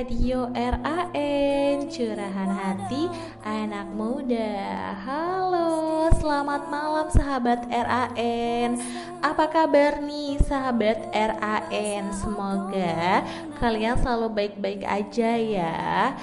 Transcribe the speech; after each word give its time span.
Radio 0.00 0.48
RAN 0.56 1.84
Curahan 1.92 2.50
Hati 2.56 3.04
Anak 3.44 3.84
Muda. 3.92 4.96
Halo, 4.96 6.08
selamat 6.16 6.72
malam 6.72 7.12
sahabat 7.12 7.68
RAN 7.68 8.80
Apa 9.20 9.44
kabar 9.52 10.00
nih 10.00 10.40
sahabat 10.40 11.04
RAN 11.12 12.16
Semoga 12.16 13.28
kalian 13.60 14.00
selalu 14.00 14.32
baik-baik 14.32 14.88
aja 14.88 15.36
ya 15.36 16.16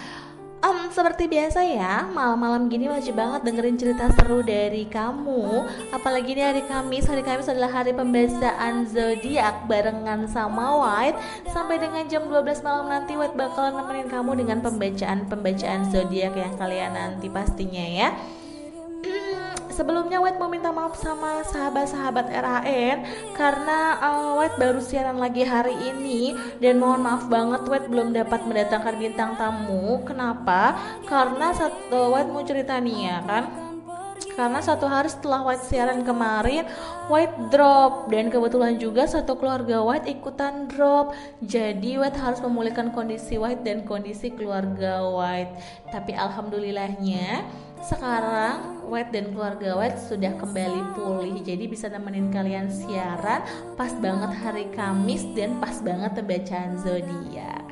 seperti 0.98 1.30
biasa 1.30 1.62
ya, 1.62 2.10
malam-malam 2.10 2.74
gini 2.74 2.90
wajib 2.90 3.22
banget 3.22 3.46
dengerin 3.46 3.78
cerita 3.78 4.10
seru 4.18 4.42
dari 4.42 4.90
kamu. 4.90 5.62
Apalagi 5.94 6.34
ini 6.34 6.42
hari 6.42 6.66
Kamis, 6.66 7.06
hari 7.06 7.22
Kamis 7.22 7.46
adalah 7.46 7.70
hari 7.70 7.94
pembacaan 7.94 8.90
zodiak 8.90 9.70
barengan 9.70 10.26
sama 10.26 10.74
White. 10.82 11.22
Sampai 11.54 11.78
dengan 11.78 12.02
jam 12.10 12.26
12 12.26 12.66
malam 12.66 12.90
nanti 12.90 13.14
White 13.14 13.38
bakalan 13.38 13.78
nemenin 13.78 14.10
kamu 14.10 14.42
dengan 14.42 14.58
pembacaan-pembacaan 14.66 15.94
zodiak 15.94 16.34
yang 16.34 16.58
kalian 16.58 16.98
nanti 16.98 17.30
pastinya 17.30 17.86
ya 17.86 18.18
sebelumnya 19.78 20.18
White 20.18 20.42
mau 20.42 20.50
minta 20.50 20.74
maaf 20.74 20.98
sama 20.98 21.46
sahabat-sahabat 21.46 22.34
RAN 22.34 23.06
karena 23.38 24.02
uh, 24.02 24.42
White 24.42 24.58
baru 24.58 24.82
siaran 24.82 25.22
lagi 25.22 25.46
hari 25.46 25.78
ini 25.94 26.34
dan 26.58 26.82
mohon 26.82 27.06
maaf 27.06 27.30
banget 27.30 27.62
White 27.70 27.88
belum 27.94 28.18
dapat 28.18 28.42
mendatangkan 28.50 28.98
bintang 28.98 29.38
tamu. 29.38 30.02
Kenapa? 30.02 30.74
Karena 31.06 31.54
satu 31.54 32.10
White 32.18 32.34
mau 32.34 32.42
cerita 32.42 32.82
nih 32.82 32.98
ya 33.06 33.22
kan 33.22 33.68
karena 34.38 34.62
satu 34.62 34.86
hari 34.86 35.10
setelah 35.10 35.42
White 35.46 35.66
siaran 35.66 36.06
kemarin 36.06 36.66
White 37.10 37.50
drop 37.50 38.10
dan 38.14 38.30
kebetulan 38.30 38.78
juga 38.78 39.10
satu 39.10 39.34
keluarga 39.34 39.82
White 39.82 40.06
ikutan 40.06 40.70
drop 40.70 41.18
jadi 41.42 41.98
White 41.98 42.22
harus 42.22 42.42
memulihkan 42.46 42.94
kondisi 42.94 43.42
White 43.42 43.66
dan 43.66 43.82
kondisi 43.86 44.30
keluarga 44.30 45.06
White 45.10 45.58
tapi 45.90 46.14
alhamdulillahnya 46.14 47.50
sekarang 47.84 48.82
White 48.88 49.12
dan 49.12 49.36
keluarga 49.36 49.76
White 49.76 50.00
sudah 50.08 50.34
kembali 50.40 50.96
pulih. 50.96 51.38
Jadi 51.44 51.68
bisa 51.68 51.92
nemenin 51.92 52.32
kalian 52.32 52.72
siaran 52.72 53.44
pas 53.76 53.92
banget 54.00 54.32
hari 54.40 54.66
Kamis 54.72 55.28
dan 55.36 55.60
pas 55.60 55.76
banget 55.84 56.16
pembacaan 56.16 56.80
zodiak. 56.80 57.68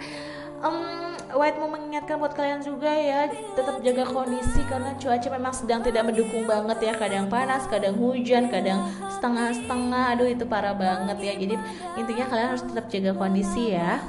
Um, 0.60 1.16
White 1.36 1.60
mau 1.60 1.68
mengingatkan 1.68 2.16
buat 2.16 2.32
kalian 2.32 2.64
juga 2.64 2.90
ya 2.90 3.28
tetap 3.30 3.84
jaga 3.84 4.08
kondisi 4.08 4.64
karena 4.66 4.96
cuaca 4.96 5.28
memang 5.30 5.54
sedang 5.54 5.82
tidak 5.84 6.04
mendukung 6.08 6.44
banget 6.48 6.92
ya. 6.92 6.94
Kadang 6.96 7.28
panas 7.28 7.64
kadang 7.68 7.96
hujan 8.00 8.48
kadang 8.52 8.88
setengah-setengah. 9.20 10.04
Aduh 10.16 10.28
itu 10.32 10.44
parah 10.48 10.76
banget 10.76 11.18
ya. 11.20 11.34
Jadi 11.36 11.56
intinya 12.00 12.26
kalian 12.28 12.48
harus 12.56 12.64
tetap 12.64 12.86
jaga 12.92 13.12
kondisi 13.16 13.76
ya. 13.76 14.00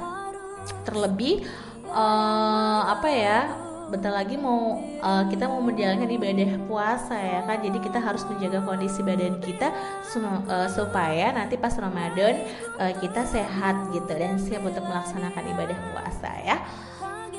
Terlebih 0.83 1.47
uh, 1.91 2.81
apa 2.91 3.07
ya 3.11 3.66
bentar 3.87 4.11
lagi 4.11 4.35
mau 4.35 4.79
uh, 4.99 5.23
kita 5.31 5.47
mau 5.47 5.63
menjalankan 5.63 6.07
ibadah 6.11 6.59
puasa 6.67 7.15
ya 7.15 7.41
kan? 7.47 7.63
Jadi 7.63 7.79
kita 7.79 7.99
harus 7.99 8.23
menjaga 8.27 8.59
kondisi 8.63 8.99
badan 9.03 9.39
kita 9.39 9.71
uh, 9.71 10.67
supaya 10.71 11.31
nanti 11.31 11.55
pas 11.55 11.73
Ramadan 11.75 12.43
uh, 12.79 12.93
kita 12.99 13.23
sehat 13.23 13.91
gitu 13.95 14.11
dan 14.11 14.35
siap 14.39 14.63
untuk 14.63 14.83
melaksanakan 14.85 15.43
ibadah 15.55 15.77
puasa 15.91 16.31
ya. 16.43 16.57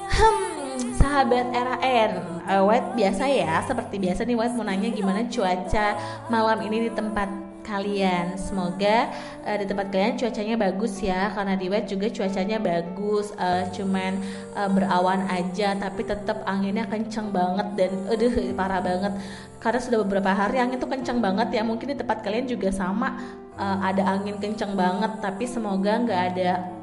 Hmm, 0.09 0.99
sahabat 0.99 1.53
RAN 1.53 2.13
uh, 2.49 2.63
White 2.65 2.97
biasa 2.97 3.25
ya? 3.29 3.61
Seperti 3.63 4.01
biasa 4.01 4.25
nih 4.25 4.37
White 4.37 4.57
mau 4.57 4.67
nanya 4.67 4.89
gimana 4.91 5.25
cuaca 5.29 5.87
malam 6.33 6.59
ini 6.65 6.89
di 6.89 6.91
tempat 6.91 7.48
kalian. 7.69 8.41
Semoga 8.41 9.13
uh, 9.45 9.57
di 9.61 9.69
tempat 9.69 9.93
kalian 9.93 10.17
cuacanya 10.17 10.57
bagus 10.57 11.05
ya 11.05 11.29
karena 11.37 11.55
di 11.61 11.69
wet 11.69 11.85
juga 11.85 12.09
cuacanya 12.09 12.57
bagus. 12.57 13.37
Uh, 13.37 13.69
cuman 13.77 14.17
uh, 14.57 14.73
berawan 14.73 15.29
aja 15.29 15.77
tapi 15.77 16.09
tetap 16.09 16.41
anginnya 16.49 16.89
kenceng 16.89 17.29
banget 17.29 17.69
dan 17.77 17.93
aduh 18.09 18.33
parah 18.57 18.81
banget. 18.81 19.13
Karena 19.61 19.81
sudah 19.85 19.99
beberapa 20.01 20.33
hari 20.33 20.57
angin 20.65 20.81
tuh 20.81 20.89
kenceng 20.89 21.21
banget 21.21 21.53
ya. 21.53 21.63
Mungkin 21.63 21.93
di 21.93 21.97
tempat 22.01 22.25
kalian 22.25 22.49
juga 22.49 22.73
sama 22.73 23.21
uh, 23.61 23.79
ada 23.85 24.17
angin 24.17 24.41
kenceng 24.41 24.73
banget 24.73 25.21
tapi 25.21 25.45
semoga 25.45 25.93
nggak 26.01 26.23
ada 26.33 26.78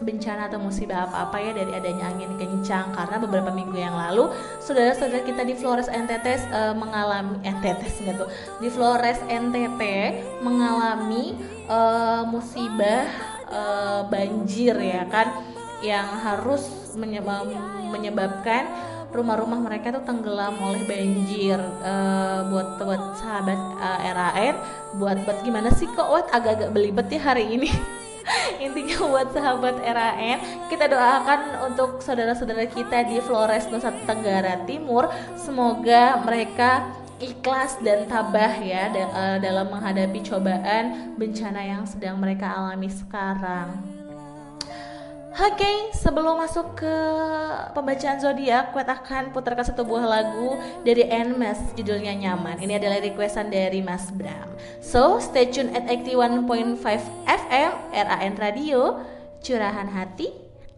bencana 0.00 0.48
atau 0.50 0.58
musibah 0.58 1.06
apa-apa 1.06 1.36
ya 1.38 1.52
dari 1.54 1.72
adanya 1.76 2.10
angin 2.10 2.32
kencang. 2.40 2.90
Karena 2.96 3.16
beberapa 3.20 3.50
minggu 3.52 3.76
yang 3.76 3.94
lalu 3.94 4.32
saudara-saudara 4.64 5.22
kita 5.22 5.42
di 5.46 5.54
Flores 5.54 5.86
NTT 5.86 6.26
uh, 6.50 6.72
eh, 6.72 6.74
mengalami 6.74 7.38
NTT 7.44 7.82
enggak 8.02 8.16
tuh 8.24 8.28
di 8.58 8.68
Flores 8.72 9.20
NTT 9.28 9.82
mengalami 10.42 11.36
uh, 11.68 12.24
musibah 12.26 13.06
uh, 13.52 14.02
banjir 14.08 14.74
ya 14.80 15.04
kan 15.06 15.30
yang 15.84 16.08
harus 16.24 16.64
menyebab, 16.96 17.44
menyebabkan 17.92 18.64
rumah-rumah 19.14 19.62
mereka 19.62 19.94
tuh 19.94 20.02
tenggelam 20.02 20.58
oleh 20.58 20.82
banjir. 20.88 21.60
Uh, 21.84 22.50
buat 22.50 22.80
buat 22.82 23.02
sahabat 23.20 23.60
uh, 23.78 24.00
RAN 24.00 24.54
buat 24.98 25.22
buat 25.22 25.38
gimana 25.46 25.70
sih 25.70 25.86
kok? 25.92 26.08
Agak-agak 26.32 26.74
belibet 26.74 27.06
ya 27.12 27.20
hari 27.20 27.46
ini 27.54 27.70
intinya 28.64 28.96
buat 29.04 29.28
sahabat 29.32 29.76
RAN 29.84 30.38
kita 30.72 30.88
doakan 30.88 31.40
untuk 31.70 32.00
saudara-saudara 32.00 32.66
kita 32.68 33.04
di 33.04 33.20
Flores 33.20 33.68
Nusa 33.68 33.92
Tenggara 34.08 34.64
Timur 34.64 35.08
semoga 35.36 36.20
mereka 36.24 36.88
ikhlas 37.22 37.78
dan 37.80 38.04
tabah 38.10 38.58
ya 38.58 38.90
eh, 38.90 39.38
dalam 39.38 39.70
menghadapi 39.70 40.20
cobaan 40.26 41.14
bencana 41.14 41.62
yang 41.62 41.84
sedang 41.86 42.18
mereka 42.18 42.50
alami 42.50 42.90
sekarang. 42.90 44.03
Oke, 45.34 45.66
okay, 45.66 45.76
sebelum 45.90 46.38
masuk 46.38 46.78
ke 46.78 46.96
pembacaan 47.74 48.22
zodiak, 48.22 48.70
Kuat 48.70 48.86
akan 48.86 49.34
putarkan 49.34 49.66
satu 49.66 49.82
buah 49.82 50.06
lagu 50.06 50.54
dari 50.86 51.10
Nmas 51.10 51.74
judulnya 51.74 52.14
Nyaman. 52.14 52.62
Ini 52.62 52.78
adalah 52.78 53.02
requestan 53.02 53.50
dari 53.50 53.82
Mas 53.82 54.14
Bram. 54.14 54.54
So, 54.78 55.18
stay 55.18 55.50
tune 55.50 55.74
at 55.74 55.90
81.5 55.90 56.46
FM 57.26 57.72
RAN 57.90 58.34
Radio, 58.38 59.02
curahan 59.42 59.90
hati 59.90 60.30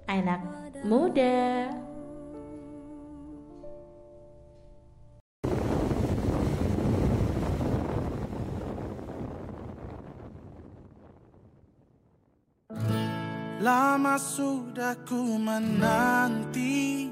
anak 0.08 0.40
muda. 0.88 1.85
Lama 13.60 14.20
sudah 14.20 14.96
ku 15.08 15.40
menanti. 15.40 17.08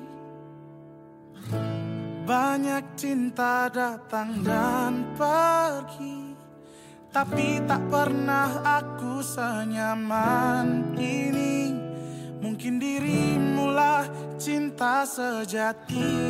Banyak 2.25 2.85
cinta 2.97 3.69
datang 3.73 4.45
dan 4.45 5.17
pergi. 5.17 6.37
Tapi 7.15 7.63
tak 7.63 7.83
pernah 7.89 8.59
aku 8.65 9.23
senyaman 9.23 10.99
ini 10.99 11.55
Mungkin 12.45 12.77
dirimulah 12.77 14.05
cinta 14.37 15.09
sejati. 15.09 16.21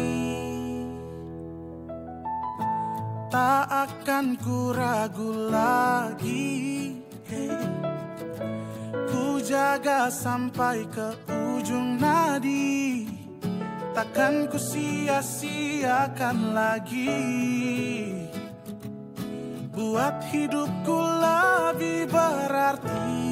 Tak 3.27 3.67
akan 3.67 4.39
ku 4.39 4.71
ragu 4.71 5.51
lagi. 5.51 6.95
hey 7.27 7.94
jaga 9.45 10.09
sampai 10.09 10.89
ke 10.89 11.13
ujung 11.29 12.01
nadi. 12.01 13.05
Takkan 13.93 14.49
ku 14.49 14.59
sia-siakan 14.59 16.57
lagi. 16.57 17.13
Buat 19.71 20.25
hidupku 20.33 20.99
lebih 20.99 22.09
berarti. 22.09 23.31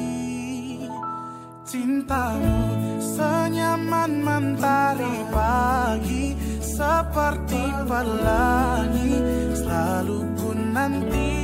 Cintamu 1.65 2.57
senyaman 3.01 4.11
mentari 4.21 5.17
pagi. 5.33 6.37
Seperti 6.61 7.63
pelangi 7.89 9.13
selalu 9.57 10.19
ku 10.37 10.49
nanti. 10.53 11.35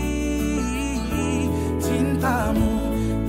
Cintamu 1.81 2.78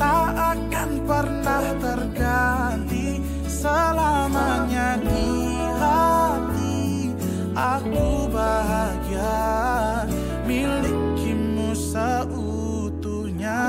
tak 0.01 0.33
akan 0.57 0.91
pernah 1.05 1.65
terganti 1.77 3.21
selamanya 3.45 4.97
di 4.97 5.29
hati. 5.77 7.13
Aku 7.53 8.25
bahagia 8.33 10.09
milikimu 10.49 11.77
seutuhnya. 11.77 13.61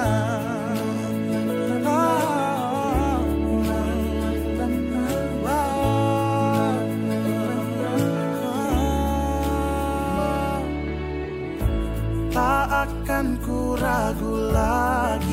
Tak 12.31 12.87
akan 12.87 13.25
ku 13.43 13.75
ragu 13.75 14.55
lagi 14.55 15.30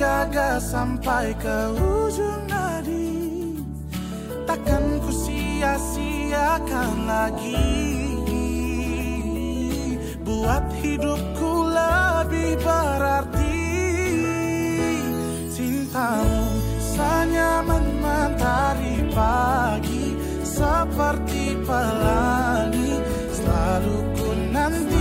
jaga 0.00 0.56
sampai 0.56 1.36
ke 1.36 1.58
ujung 1.76 2.48
nadi. 2.48 3.52
Takkan 4.48 4.96
ku 5.04 5.12
sia-siakan 5.12 7.04
lagi. 7.04 7.68
Buat 10.24 10.64
hidupku 10.80 11.52
lebih 11.68 12.56
berarti. 12.64 13.60
Cintamu 15.52 16.48
senyaman 16.80 17.84
mentari 18.00 19.04
pagi 19.12 20.16
Seperti 20.40 21.60
pelangi. 21.68 22.92
Selalu 23.36 23.96
ku 24.16 24.28
nanti 24.48 24.99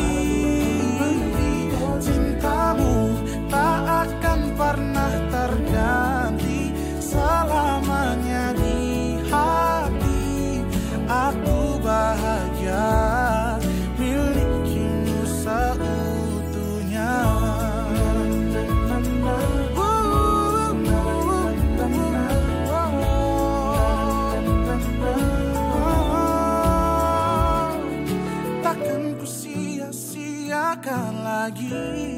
lagi 31.50 32.09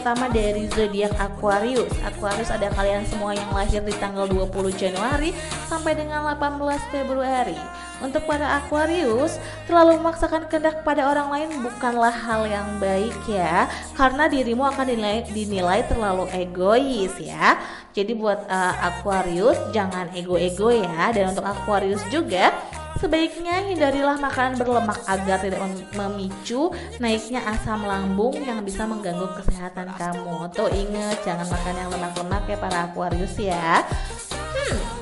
pertama 0.00 0.32
dari 0.32 0.64
zodiak 0.72 1.12
Aquarius. 1.20 1.92
Aquarius 2.00 2.48
ada 2.48 2.72
kalian 2.72 3.04
semua 3.04 3.36
yang 3.36 3.52
lahir 3.52 3.84
di 3.84 3.92
tanggal 4.00 4.24
20 4.24 4.72
Januari 4.72 5.36
sampai 5.68 5.92
dengan 5.92 6.24
18 6.24 6.56
Februari. 6.88 7.60
Untuk 8.00 8.24
para 8.24 8.56
Aquarius, 8.56 9.36
terlalu 9.68 10.00
memaksakan 10.00 10.48
kehendak 10.48 10.80
pada 10.88 11.04
orang 11.04 11.28
lain 11.28 11.60
bukanlah 11.60 12.08
hal 12.08 12.48
yang 12.48 12.80
baik 12.80 13.12
ya, 13.28 13.68
karena 13.92 14.24
dirimu 14.24 14.64
akan 14.72 14.88
dinilai, 14.88 15.20
dinilai 15.28 15.84
terlalu 15.84 16.32
egois 16.32 17.12
ya. 17.20 17.60
Jadi 17.92 18.16
buat 18.16 18.48
uh, 18.48 18.74
Aquarius 18.80 19.60
jangan 19.76 20.08
ego-ego 20.16 20.72
ya, 20.72 21.12
dan 21.12 21.36
untuk 21.36 21.44
Aquarius 21.44 22.00
juga 22.08 22.56
Sebaiknya 23.00 23.64
hindarilah 23.64 24.20
makanan 24.20 24.60
berlemak 24.60 25.00
agar 25.08 25.40
tidak 25.40 25.56
mem- 25.56 25.88
memicu 25.96 26.68
naiknya 27.00 27.40
asam 27.48 27.88
lambung 27.88 28.36
yang 28.44 28.60
bisa 28.60 28.84
mengganggu 28.84 29.24
kesehatan 29.40 29.88
kamu. 29.96 30.52
Tuh 30.52 30.68
inget 30.68 31.16
jangan 31.24 31.48
makan 31.48 31.74
yang 31.80 31.88
lemak-lemak 31.88 32.44
ya 32.44 32.56
para 32.60 32.78
Aquarius 32.92 33.34
ya. 33.40 33.80
Hmm. 34.28 35.00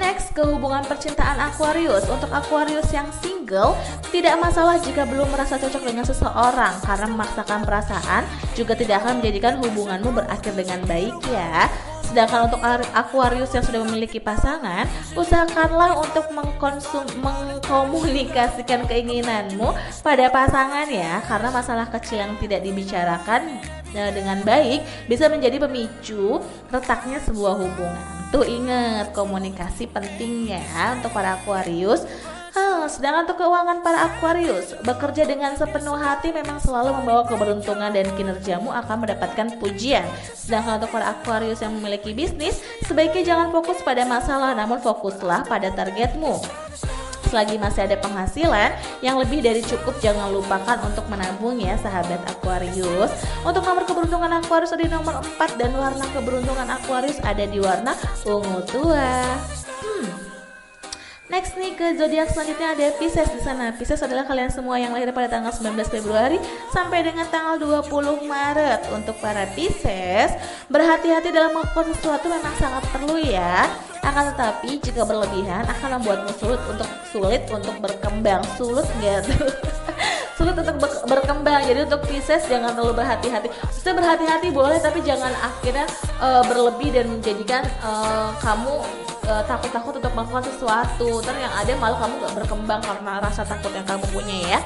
Next 0.00 0.32
ke 0.32 0.40
hubungan 0.40 0.82
percintaan 0.88 1.36
Aquarius 1.36 2.08
Untuk 2.08 2.32
Aquarius 2.32 2.88
yang 2.96 3.06
single 3.20 3.76
Tidak 4.08 4.40
masalah 4.40 4.80
jika 4.80 5.04
belum 5.04 5.28
merasa 5.28 5.60
cocok 5.60 5.84
dengan 5.84 6.02
seseorang 6.08 6.80
Karena 6.80 7.06
memaksakan 7.12 7.60
perasaan 7.62 8.24
Juga 8.56 8.72
tidak 8.72 9.04
akan 9.04 9.20
menjadikan 9.20 9.60
hubunganmu 9.60 10.10
berakhir 10.16 10.56
dengan 10.56 10.80
baik 10.88 11.12
ya 11.28 11.68
Sedangkan 12.12 12.52
untuk 12.52 12.60
Ar- 12.60 12.92
Aquarius 12.92 13.56
yang 13.56 13.64
sudah 13.64 13.80
memiliki 13.88 14.20
pasangan 14.20 14.84
Usahakanlah 15.16 15.96
untuk 15.96 16.28
mengkonsum 16.28 17.08
Mengkomunikasikan 17.24 18.84
keinginanmu 18.84 19.72
pada 20.04 20.28
pasangan 20.28 20.84
ya 20.92 21.24
Karena 21.24 21.48
masalah 21.48 21.88
kecil 21.88 22.20
yang 22.20 22.36
tidak 22.36 22.60
dibicarakan 22.60 23.64
eh, 23.96 24.10
dengan 24.12 24.40
baik 24.44 25.08
bisa 25.08 25.28
menjadi 25.28 25.60
pemicu 25.60 26.40
retaknya 26.72 27.20
sebuah 27.22 27.54
hubungan. 27.60 28.06
Tuh 28.32 28.48
ingat 28.48 29.12
komunikasi 29.12 29.92
penting 29.92 30.48
ya 30.48 30.96
untuk 30.96 31.12
para 31.12 31.36
Aquarius. 31.36 32.08
Hah, 32.52 32.84
sedangkan 32.84 33.24
untuk 33.24 33.40
keuangan 33.40 33.80
para 33.80 34.12
Aquarius, 34.12 34.76
bekerja 34.84 35.24
dengan 35.24 35.56
sepenuh 35.56 35.96
hati 35.96 36.36
memang 36.36 36.60
selalu 36.60 37.00
membawa 37.00 37.24
keberuntungan 37.24 37.88
dan 37.88 38.04
kinerjamu 38.12 38.68
akan 38.68 39.08
mendapatkan 39.08 39.56
pujian. 39.56 40.04
Sedangkan 40.36 40.76
untuk 40.76 40.92
para 40.92 41.16
Aquarius 41.16 41.64
yang 41.64 41.72
memiliki 41.72 42.12
bisnis, 42.12 42.60
sebaiknya 42.84 43.24
jangan 43.24 43.48
fokus 43.56 43.80
pada 43.80 44.04
masalah 44.04 44.52
namun 44.52 44.84
fokuslah 44.84 45.48
pada 45.48 45.72
targetmu. 45.72 46.44
Selagi 47.32 47.56
masih 47.56 47.88
ada 47.88 47.96
penghasilan 47.96 48.76
yang 49.00 49.16
lebih 49.16 49.40
dari 49.40 49.64
cukup 49.64 49.96
jangan 50.04 50.28
lupakan 50.28 50.76
untuk 50.84 51.08
menabung 51.08 51.56
ya 51.56 51.80
sahabat 51.80 52.20
Aquarius. 52.28 53.08
Untuk 53.48 53.64
nomor 53.64 53.88
keberuntungan 53.88 54.44
Aquarius 54.44 54.76
ada 54.76 54.84
di 54.84 54.92
nomor 54.92 55.24
4 55.40 55.56
dan 55.56 55.72
warna 55.72 56.04
keberuntungan 56.12 56.68
Aquarius 56.68 57.16
ada 57.24 57.48
di 57.48 57.56
warna 57.56 57.96
ungu 58.28 58.60
tua. 58.68 59.40
Hmm. 59.80 60.31
Next 61.32 61.56
nih 61.56 61.72
ke 61.72 61.96
zodiak 61.96 62.28
selanjutnya 62.28 62.76
ada 62.76 62.92
Pisces 63.00 63.24
di 63.32 63.40
sana. 63.40 63.72
Pisces 63.72 64.04
adalah 64.04 64.28
kalian 64.28 64.52
semua 64.52 64.76
yang 64.76 64.92
lahir 64.92 65.08
pada 65.16 65.32
tanggal 65.32 65.48
19 65.48 65.80
Februari 65.88 66.36
sampai 66.68 67.08
dengan 67.08 67.24
tanggal 67.32 67.56
20 67.56 68.28
Maret. 68.28 68.92
Untuk 68.92 69.16
para 69.16 69.48
Pisces, 69.56 70.36
berhati-hati 70.68 71.32
dalam 71.32 71.56
melakukan 71.56 71.88
sesuatu 71.96 72.28
memang 72.28 72.52
sangat 72.60 72.84
perlu 72.92 73.16
ya. 73.16 73.64
Akan 74.04 74.28
tetapi 74.28 74.76
jika 74.76 75.08
berlebihan 75.08 75.64
akan 75.64 76.04
membuatmu 76.04 76.36
sulit 76.36 76.60
untuk 76.68 76.88
sulit 77.08 77.48
untuk 77.48 77.80
berkembang. 77.80 78.44
Sulit 78.60 78.84
enggak 79.00 79.24
tuh? 79.32 79.48
sulit 80.36 80.52
untuk 80.52 80.84
ber- 80.84 81.16
berkembang. 81.16 81.64
Jadi 81.64 81.88
untuk 81.88 82.04
Pisces 82.12 82.44
jangan 82.44 82.76
terlalu 82.76 83.00
berhati-hati. 83.00 83.48
Maksudnya 83.48 83.94
berhati-hati 83.96 84.48
boleh 84.52 84.76
tapi 84.84 85.00
jangan 85.00 85.32
akhirnya 85.40 85.88
eh, 86.20 86.42
berlebih 86.44 86.92
dan 86.92 87.08
menjadikan 87.08 87.64
eh, 87.64 88.28
kamu 88.44 88.84
eh, 89.26 89.42
takut-takut 89.46 89.98
untuk 89.98 90.12
melakukan 90.14 90.44
sesuatu. 90.46 91.20
Terus 91.22 91.38
yang 91.38 91.54
ada 91.54 91.72
malah 91.78 91.98
kamu 91.98 92.14
gak 92.22 92.34
berkembang 92.44 92.80
karena 92.82 93.12
rasa 93.22 93.42
takut 93.42 93.72
yang 93.74 93.86
kamu 93.86 94.04
punya 94.10 94.36
ya. 94.56 94.60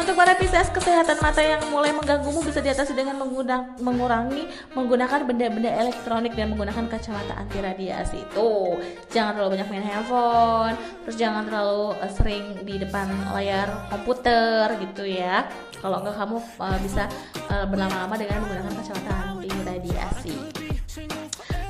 Untuk 0.00 0.16
para 0.16 0.32
Pisces, 0.32 0.72
kesehatan 0.72 1.20
mata 1.20 1.44
yang 1.44 1.60
mulai 1.68 1.92
mengganggumu 1.92 2.40
bisa 2.40 2.64
diatasi 2.64 2.96
dengan 2.96 3.20
menggunakan 3.20 3.76
mengurangi 3.84 4.48
menggunakan 4.72 5.28
benda-benda 5.28 5.68
elektronik 5.76 6.32
dan 6.32 6.56
menggunakan 6.56 6.88
kacamata 6.88 7.36
anti 7.36 7.60
radiasi. 7.60 8.24
Tuh, 8.32 8.80
jangan 9.12 9.36
terlalu 9.36 9.60
banyak 9.60 9.68
main 9.68 9.84
handphone, 9.84 10.72
terus 11.04 11.20
jangan 11.20 11.44
terlalu 11.44 11.92
uh, 12.00 12.12
sering 12.16 12.64
di 12.64 12.80
depan 12.80 13.12
layar 13.36 13.92
komputer 13.92 14.72
gitu 14.80 15.04
ya. 15.04 15.44
Kalau 15.84 16.00
enggak 16.00 16.16
kamu 16.16 16.36
uh, 16.40 16.78
bisa 16.80 17.04
uh, 17.52 17.68
berlama-lama 17.68 18.16
dengan 18.16 18.40
menggunakan 18.40 18.72
kacamata 18.80 19.12
anti 19.36 19.52
radiasi. 19.68 20.49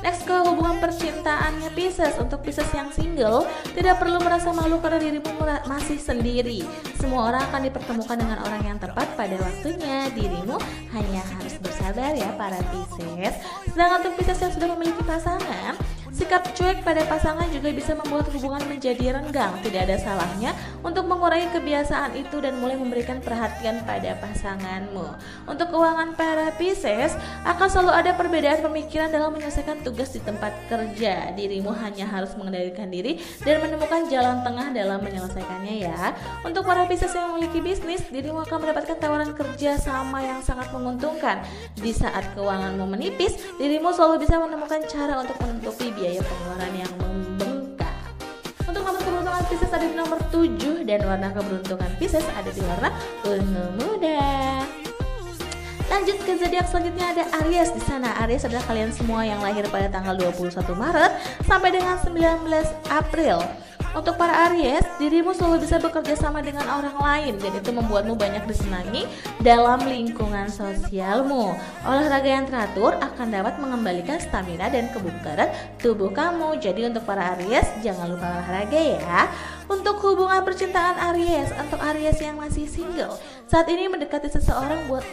Next 0.01 0.25
ke 0.25 0.33
hubungan 0.33 0.81
percintaannya 0.81 1.77
Pisces 1.77 2.17
Untuk 2.17 2.41
Pisces 2.41 2.69
yang 2.73 2.89
single 2.89 3.45
Tidak 3.77 4.01
perlu 4.01 4.17
merasa 4.21 4.49
malu 4.51 4.81
karena 4.81 4.97
dirimu 4.97 5.41
masih 5.69 6.01
sendiri. 6.01 6.65
Semua 6.97 7.31
orang 7.31 7.43
akan 7.53 7.61
dipertemukan 7.69 8.17
dengan 8.17 8.39
orang 8.43 8.63
yang 8.65 8.79
tepat 8.81 9.07
pada 9.15 9.37
waktunya. 9.39 10.09
Dirimu 10.13 10.57
hanya 10.97 11.23
harus 11.37 11.55
bersabar 11.61 12.17
ya 12.17 12.33
para 12.35 12.59
Pisces. 12.73 13.35
Sedangkan 13.71 14.03
untuk 14.05 14.15
Pisces 14.19 14.41
yang 14.41 14.53
sudah 14.53 14.69
memiliki 14.75 15.03
pasangan 15.05 15.77
Sikap 16.11 16.43
cuek 16.59 16.83
pada 16.83 17.07
pasangan 17.07 17.47
juga 17.55 17.71
bisa 17.71 17.95
membuat 17.95 18.27
hubungan 18.35 18.67
menjadi 18.67 19.15
renggang. 19.15 19.55
Tidak 19.63 19.81
ada 19.87 19.95
salahnya 19.95 20.51
untuk 20.83 21.07
mengurangi 21.07 21.47
kebiasaan 21.55 22.19
itu 22.19 22.43
dan 22.43 22.59
mulai 22.59 22.75
memberikan 22.75 23.23
perhatian 23.23 23.87
pada 23.87 24.19
pasanganmu. 24.19 25.07
Untuk 25.47 25.71
keuangan 25.71 26.19
para 26.19 26.51
Pisces, 26.59 27.15
akan 27.47 27.69
selalu 27.71 27.93
ada 27.95 28.11
perbedaan 28.19 28.59
pemikiran 28.59 29.15
dalam 29.15 29.31
menyelesaikan 29.31 29.87
tugas 29.87 30.11
di 30.11 30.19
tempat 30.19 30.51
kerja. 30.67 31.31
Dirimu 31.31 31.71
hanya 31.79 32.11
harus 32.11 32.35
mengendalikan 32.35 32.91
diri 32.91 33.23
dan 33.47 33.63
menemukan 33.63 34.11
jalan 34.11 34.43
tengah 34.43 34.75
dalam 34.75 34.99
menyelesaikannya 35.07 35.75
ya. 35.79 36.11
Untuk 36.43 36.67
para 36.67 36.91
Pisces 36.91 37.15
yang 37.15 37.31
memiliki 37.31 37.63
bisnis, 37.63 38.03
dirimu 38.11 38.43
akan 38.43 38.67
mendapatkan 38.67 38.99
tawaran 38.99 39.31
kerja 39.31 39.79
sama 39.79 40.27
yang 40.27 40.43
sangat 40.43 40.75
menguntungkan. 40.75 41.39
Di 41.79 41.95
saat 41.95 42.35
keuanganmu 42.35 42.83
menipis, 42.99 43.39
dirimu 43.63 43.95
selalu 43.95 44.27
bisa 44.27 44.43
menemukan 44.43 44.83
cara 44.91 45.23
untuk 45.23 45.39
menutupi 45.39 46.00
biaya 46.01 46.25
pengeluaran 46.25 46.73
yang 46.73 46.93
membengkak. 46.97 47.95
Untuk 48.65 48.81
nomor 48.81 49.01
keberuntungan 49.05 49.45
Pisces 49.53 49.69
ada 49.69 49.85
di 49.85 49.93
nomor 49.93 50.19
7 50.33 50.89
dan 50.89 51.01
warna 51.05 51.29
keberuntungan 51.29 51.91
Pisces 52.01 52.25
ada 52.33 52.49
di 52.49 52.63
warna 52.65 52.89
ungu 53.29 53.65
muda. 53.77 54.65
Lanjut 55.93 56.17
ke 56.25 56.33
zodiak 56.41 56.71
selanjutnya 56.73 57.07
ada 57.13 57.25
Aries 57.45 57.77
di 57.77 57.83
sana. 57.85 58.17
Aries 58.25 58.49
adalah 58.49 58.65
kalian 58.65 58.89
semua 58.97 59.29
yang 59.29 59.45
lahir 59.45 59.69
pada 59.69 59.93
tanggal 59.93 60.17
21 60.17 60.57
Maret 60.73 61.13
sampai 61.45 61.69
dengan 61.69 62.01
19 62.01 62.49
April. 62.89 63.45
Untuk 63.91 64.15
para 64.15 64.47
Aries, 64.47 64.87
dirimu 65.03 65.35
selalu 65.35 65.67
bisa 65.67 65.83
bekerja 65.83 66.15
sama 66.15 66.39
dengan 66.39 66.63
orang 66.71 66.95
lain 66.95 67.35
dan 67.43 67.53
itu 67.59 67.75
membuatmu 67.75 68.15
banyak 68.15 68.47
disenangi 68.47 69.03
dalam 69.43 69.83
lingkungan 69.83 70.47
sosialmu. 70.47 71.59
Olahraga 71.83 72.31
yang 72.31 72.47
teratur 72.47 72.95
akan 73.03 73.27
dapat 73.35 73.59
mengembalikan 73.59 74.23
stamina 74.23 74.71
dan 74.71 74.95
kebugaran 74.95 75.51
tubuh 75.83 76.15
kamu. 76.15 76.63
Jadi 76.63 76.87
untuk 76.87 77.03
para 77.03 77.35
Aries, 77.35 77.67
jangan 77.83 78.15
lupa 78.15 78.31
olahraga 78.31 78.79
ya. 78.79 79.27
Untuk 79.71 80.03
hubungan 80.03 80.43
percintaan 80.43 80.99
Aries, 81.15 81.55
untuk 81.55 81.79
Aries 81.79 82.19
yang 82.19 82.35
masih 82.35 82.67
single, 82.67 83.15
saat 83.47 83.71
ini 83.71 83.87
mendekati 83.87 84.27
seseorang 84.27 84.91
buat 84.91 85.07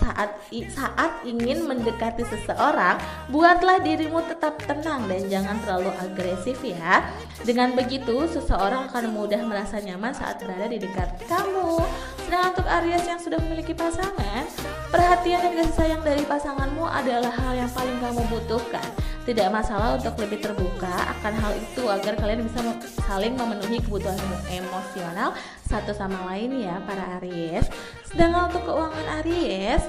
saat 0.00 0.32
saat 0.72 1.12
ingin 1.28 1.68
mendekati 1.68 2.24
seseorang, 2.24 2.96
buatlah 3.28 3.84
dirimu 3.84 4.24
tetap 4.24 4.56
tenang 4.64 5.04
dan 5.12 5.28
jangan 5.28 5.60
terlalu 5.60 5.92
agresif 6.00 6.56
ya. 6.64 7.04
Dengan 7.44 7.76
begitu, 7.76 8.24
seseorang 8.32 8.88
akan 8.88 9.12
mudah 9.12 9.44
merasa 9.44 9.76
nyaman 9.76 10.16
saat 10.16 10.40
berada 10.40 10.72
di 10.72 10.80
dekat 10.80 11.20
kamu. 11.28 11.84
Sedangkan 12.24 12.56
untuk 12.56 12.66
Aries 12.80 13.04
yang 13.04 13.20
sudah 13.20 13.36
memiliki 13.44 13.76
pasangan, 13.76 14.48
perhatian 14.88 15.44
dan 15.44 15.52
kasih 15.52 15.76
sayang 15.76 16.00
dari 16.00 16.24
pasanganmu 16.24 16.88
adalah 16.88 17.34
hal 17.44 17.60
yang 17.60 17.70
paling 17.76 18.00
kamu 18.00 18.24
butuhkan. 18.32 18.88
Tidak 19.28 19.52
masalah 19.52 20.00
untuk 20.00 20.16
lebih 20.24 20.40
terbuka 20.40 20.88
akan 20.88 21.32
hal 21.36 21.52
itu 21.52 21.84
agar 21.84 22.16
kalian 22.16 22.48
bisa 22.48 22.64
saling 23.04 23.36
memenuhi 23.36 23.76
kebutuhan 23.84 24.16
emosional 24.48 25.36
satu 25.68 25.92
sama 25.92 26.32
lain 26.32 26.64
ya 26.64 26.80
para 26.88 27.20
Aries. 27.20 27.68
Sedangkan 28.08 28.48
untuk 28.48 28.64
keuangan 28.64 29.20
Aries, 29.20 29.84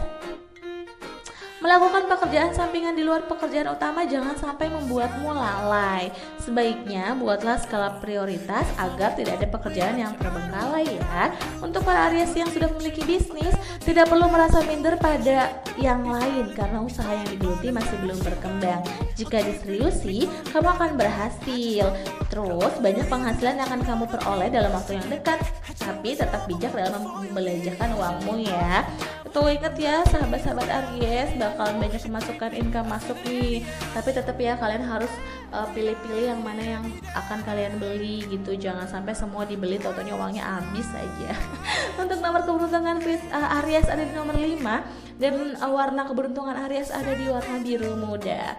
Melakukan 1.60 2.08
pekerjaan 2.08 2.56
sampingan 2.56 2.96
di 2.96 3.04
luar 3.04 3.28
pekerjaan 3.28 3.76
utama 3.76 4.08
jangan 4.08 4.32
sampai 4.40 4.72
membuatmu 4.72 5.28
lalai. 5.28 6.08
Sebaiknya 6.40 7.12
buatlah 7.20 7.60
skala 7.60 8.00
prioritas 8.00 8.64
agar 8.80 9.12
tidak 9.20 9.44
ada 9.44 9.48
pekerjaan 9.52 10.00
yang 10.00 10.16
terbengkalai 10.16 10.88
ya. 10.88 11.36
Untuk 11.60 11.84
para 11.84 12.08
Aries 12.08 12.32
yang 12.32 12.48
sudah 12.48 12.72
memiliki 12.72 13.04
bisnis, 13.04 13.52
tidak 13.84 14.08
perlu 14.08 14.32
merasa 14.32 14.64
minder 14.64 14.96
pada 15.04 15.52
yang 15.76 16.08
lain 16.08 16.48
karena 16.56 16.80
usaha 16.80 17.12
yang 17.12 17.28
digeluti 17.28 17.76
masih 17.76 17.96
belum 18.08 18.20
berkembang. 18.24 18.80
Jika 19.20 19.44
diseriusi, 19.44 20.32
kamu 20.56 20.80
akan 20.80 20.92
berhasil. 20.96 21.92
Terus 22.32 22.74
banyak 22.80 23.04
penghasilan 23.12 23.60
yang 23.60 23.68
akan 23.68 23.84
kamu 23.84 24.04
peroleh 24.08 24.48
dalam 24.48 24.72
waktu 24.72 24.96
yang 24.96 25.08
dekat. 25.12 25.44
Tapi 25.76 26.16
tetap 26.16 26.48
bijak 26.48 26.72
dalam 26.72 27.04
membelanjakan 27.04 28.00
uangmu 28.00 28.48
ya. 28.48 28.88
Tuh 29.30 29.46
inget 29.46 29.76
ya 29.78 30.02
sahabat-sahabat 30.10 30.70
Aries 30.70 31.38
bakalan 31.50 31.82
banyak 31.82 32.02
pemasukan 32.02 32.52
income 32.54 32.88
masuk 32.90 33.18
nih. 33.26 33.66
Tapi 33.94 34.10
tetap 34.14 34.38
ya 34.38 34.54
kalian 34.56 34.86
harus 34.86 35.12
uh, 35.50 35.66
pilih-pilih 35.74 36.32
yang 36.32 36.42
mana 36.46 36.62
yang 36.62 36.86
akan 37.18 37.42
kalian 37.44 37.82
beli 37.82 38.26
gitu. 38.30 38.54
Jangan 38.56 38.86
sampai 38.86 39.18
semua 39.18 39.44
dibeli 39.50 39.82
totalnya 39.82 40.14
uangnya 40.14 40.44
habis 40.46 40.88
aja. 40.94 41.32
Untuk 42.02 42.22
nomor 42.22 42.46
keberuntungan 42.46 43.02
uh, 43.34 43.58
Aries 43.64 43.88
ada 43.90 44.04
di 44.06 44.14
nomor 44.14 44.36
5 44.38 45.20
Dan 45.20 45.60
uh, 45.60 45.72
warna 45.72 46.08
keberuntungan 46.08 46.56
Aries 46.70 46.94
ada 46.94 47.12
di 47.12 47.28
warna 47.28 47.60
biru 47.60 47.94
muda 48.00 48.56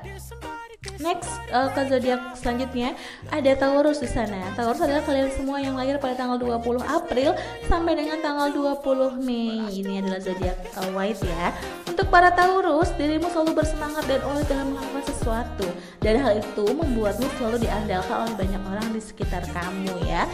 Next 1.01 1.33
uh, 1.49 1.73
ke 1.73 1.89
zodiak 1.89 2.37
selanjutnya 2.37 2.93
ada 3.33 3.53
Taurus 3.57 4.05
di 4.05 4.09
sana. 4.09 4.53
Taurus 4.53 4.85
adalah 4.85 5.01
kalian 5.01 5.33
semua 5.33 5.57
yang 5.57 5.81
lahir 5.81 5.97
pada 5.97 6.13
tanggal 6.13 6.37
20 6.37 6.85
April 6.85 7.33
sampai 7.65 7.97
dengan 7.97 8.21
tanggal 8.21 8.53
20 8.53 9.17
Mei. 9.25 9.65
Ini 9.81 10.05
adalah 10.05 10.21
zodiak 10.21 10.61
uh, 10.77 10.93
white 10.93 11.25
ya. 11.25 11.57
Untuk 11.89 12.05
para 12.13 12.29
Taurus, 12.37 12.93
dirimu 13.01 13.33
selalu 13.33 13.65
bersemangat 13.65 14.05
dan 14.05 14.21
oleh 14.29 14.45
dalam 14.45 14.77
melakukan 14.77 15.05
sesuatu 15.09 15.67
dan 16.05 16.21
hal 16.21 16.37
itu 16.37 16.65
membuatmu 16.69 17.27
selalu 17.41 17.65
diandalkan 17.65 18.29
oleh 18.29 18.35
banyak 18.37 18.63
orang 18.69 18.87
di 18.93 19.01
sekitar 19.01 19.43
kamu 19.57 20.05
ya. 20.05 20.29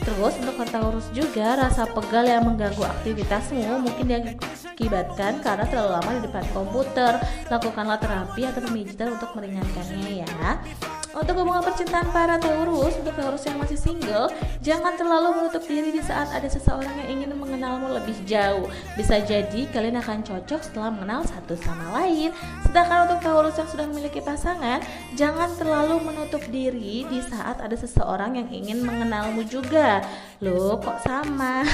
Terus 0.00 0.34
untuk 0.40 0.56
Taurus 0.70 1.06
juga 1.12 1.60
rasa 1.60 1.84
pegal 1.84 2.24
yang 2.24 2.48
mengganggu 2.48 2.80
aktivitasmu 2.80 3.84
mungkin 3.84 4.04
diakibatkan 4.08 5.44
karena 5.44 5.64
terlalu 5.68 5.90
lama 5.98 6.10
di 6.16 6.22
depan 6.24 6.44
komputer. 6.56 7.12
Lakukanlah 7.52 7.98
terapi 8.00 8.48
atau 8.48 8.60
pemijitan 8.64 9.18
untuk 9.18 9.34
meringankannya 9.36 10.24
ya. 10.24 10.62
Untuk 11.10 11.42
hubungan 11.42 11.66
percintaan 11.66 12.06
para 12.14 12.38
Taurus, 12.38 12.94
untuk 12.94 13.10
Taurus 13.18 13.42
yang 13.42 13.58
masih 13.58 13.74
single, 13.74 14.30
jangan 14.62 14.94
terlalu 14.94 15.42
menutup 15.42 15.66
diri 15.66 15.90
di 15.90 15.98
saat 15.98 16.30
ada 16.30 16.46
seseorang 16.46 17.02
yang 17.02 17.18
ingin 17.18 17.34
mengenalmu 17.34 17.90
lebih 17.98 18.14
jauh. 18.30 18.70
Bisa 18.94 19.18
jadi 19.18 19.66
kalian 19.74 19.98
akan 19.98 20.22
cocok 20.22 20.62
setelah 20.62 20.94
mengenal 20.94 21.26
satu 21.26 21.58
sama 21.58 21.98
lain. 21.98 22.30
Sedangkan 22.62 23.10
untuk 23.10 23.26
Taurus 23.26 23.58
yang 23.58 23.66
sudah 23.66 23.90
memiliki 23.90 24.22
pasangan, 24.22 24.78
jangan 25.18 25.50
terlalu 25.58 25.98
menutup 25.98 26.46
diri 26.46 27.02
di 27.02 27.18
saat 27.26 27.58
ada 27.58 27.74
seseorang 27.74 28.38
yang 28.38 28.48
ingin 28.54 28.78
mengenalmu 28.86 29.42
juga. 29.50 30.06
Loh, 30.38 30.78
kok 30.78 31.02
sama? 31.02 31.66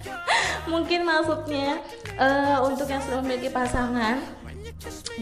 Mungkin 0.72 1.04
maksudnya 1.04 1.76
eh, 2.16 2.58
untuk 2.64 2.88
yang 2.88 3.04
sudah 3.04 3.20
memiliki 3.20 3.52
pasangan 3.52 4.41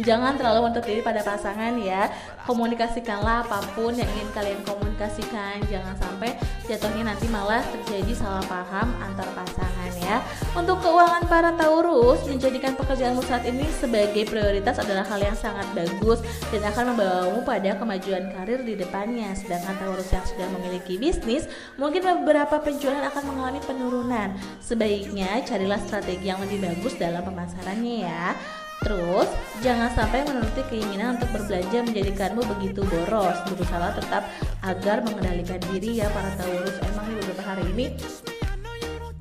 Jangan 0.01 0.39
terlalu 0.39 0.71
menutup 0.71 0.85
diri 0.87 1.03
pada 1.03 1.21
pasangan 1.21 1.75
ya. 1.77 2.09
Komunikasikanlah 2.47 3.47
apa 3.47 3.59
pun 3.75 3.93
yang 3.93 4.09
ingin 4.17 4.31
kalian 4.33 4.61
komunikasikan. 4.63 5.61
Jangan 5.67 5.99
sampai 5.99 6.39
jatuhnya 6.71 7.11
nanti 7.11 7.27
malah 7.29 7.61
terjadi 7.69 8.13
salah 8.15 8.45
paham 8.47 8.95
antar 9.03 9.27
pasangan 9.35 9.93
ya. 9.99 10.23
Untuk 10.55 10.83
keuangan 10.83 11.31
para 11.31 11.55
Taurus 11.55 12.27
Menjadikan 12.27 12.75
pekerjaanmu 12.75 13.23
saat 13.23 13.47
ini 13.47 13.63
sebagai 13.79 14.27
prioritas 14.27 14.83
adalah 14.83 15.07
hal 15.07 15.23
yang 15.23 15.39
sangat 15.39 15.63
bagus 15.71 16.19
Dan 16.51 16.67
akan 16.67 16.95
membawamu 16.95 17.47
pada 17.47 17.79
kemajuan 17.79 18.35
karir 18.35 18.63
di 18.67 18.75
depannya. 18.75 19.31
Sedangkan 19.39 19.79
Taurus 19.79 20.11
yang 20.11 20.27
sudah 20.27 20.49
memiliki 20.59 20.99
bisnis 20.99 21.47
Mungkin 21.79 22.03
beberapa 22.03 22.59
penjualan 22.59 23.03
akan 23.11 23.23
mengalami 23.31 23.61
penurunan. 23.63 24.35
Sebaiknya 24.59 25.43
carilah 25.47 25.79
strategi 25.83 26.31
yang 26.31 26.43
lebih 26.43 26.63
bagus 26.63 26.99
dalam 26.99 27.23
pemasarannya 27.23 27.97
ya 28.07 28.35
Terus, 28.81 29.29
jangan 29.61 29.93
sampai 29.93 30.25
menuruti 30.25 30.65
keinginan 30.73 31.21
untuk 31.21 31.29
berbelanja 31.37 31.85
menjadikanmu 31.85 32.43
begitu 32.57 32.81
boros. 32.89 33.37
Berusaha 33.53 33.93
tetap 34.01 34.25
agar 34.65 35.05
mengendalikan 35.05 35.61
diri 35.69 36.01
ya 36.01 36.09
para 36.11 36.33
Taurus. 36.41 36.77
Emang 36.89 37.05
nih 37.13 37.17
beberapa 37.21 37.43
hari 37.45 37.65
ini 37.77 37.87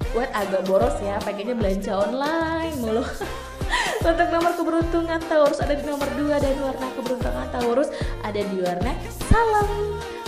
gue 0.10 0.26
agak 0.34 0.66
boros 0.66 0.98
ya, 1.06 1.22
pengennya 1.22 1.54
belanja 1.60 1.92
online 1.92 2.76
mulu. 2.82 3.04
Untuk 4.10 4.28
nomor 4.32 4.56
keberuntungan 4.56 5.22
Taurus 5.28 5.60
ada 5.60 5.76
di 5.76 5.84
nomor 5.86 6.08
2 6.18 6.40
dan 6.40 6.56
warna 6.64 6.88
keberuntungan 6.98 7.48
Taurus 7.52 7.92
ada 8.24 8.42
di 8.42 8.58
warna 8.64 8.96
salam. 9.28 10.19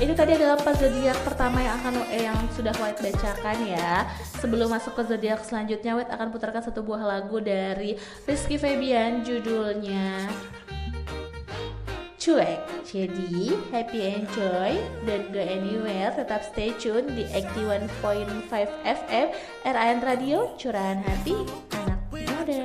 Ini 0.00 0.16
tadi 0.16 0.32
adalah 0.40 0.56
pas 0.56 0.78
zodiak 0.80 1.18
pertama 1.20 1.60
yang 1.60 1.76
akan 1.82 2.00
eh, 2.08 2.24
yang 2.24 2.38
sudah 2.56 2.72
White 2.80 3.04
bacakan 3.04 3.58
ya. 3.68 4.08
Sebelum 4.40 4.72
masuk 4.72 4.96
ke 4.96 5.02
zodiak 5.04 5.44
selanjutnya, 5.44 5.92
White 5.92 6.12
akan 6.14 6.32
putarkan 6.32 6.64
satu 6.64 6.80
buah 6.80 7.04
lagu 7.04 7.36
dari 7.44 8.00
Rizky 8.24 8.56
Febian 8.56 9.20
judulnya 9.20 10.32
Cuek. 12.22 12.86
Jadi, 12.86 13.50
happy 13.74 14.14
enjoy, 14.14 14.78
don't 15.02 15.34
go 15.34 15.42
anywhere, 15.42 16.14
tetap 16.14 16.46
stay 16.46 16.70
tune 16.78 17.10
di 17.18 17.26
81.5 17.26 17.90
FM 18.86 19.28
RAN 19.66 19.98
Radio, 20.06 20.54
curahan 20.54 21.02
hati 21.02 21.34
anak 21.74 22.00
muda. 22.14 22.62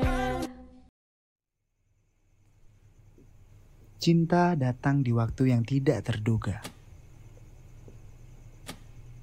Cinta 3.97 4.53
datang 4.53 5.01
di 5.01 5.09
waktu 5.09 5.57
yang 5.57 5.65
tidak 5.65 6.05
terduga. 6.05 6.76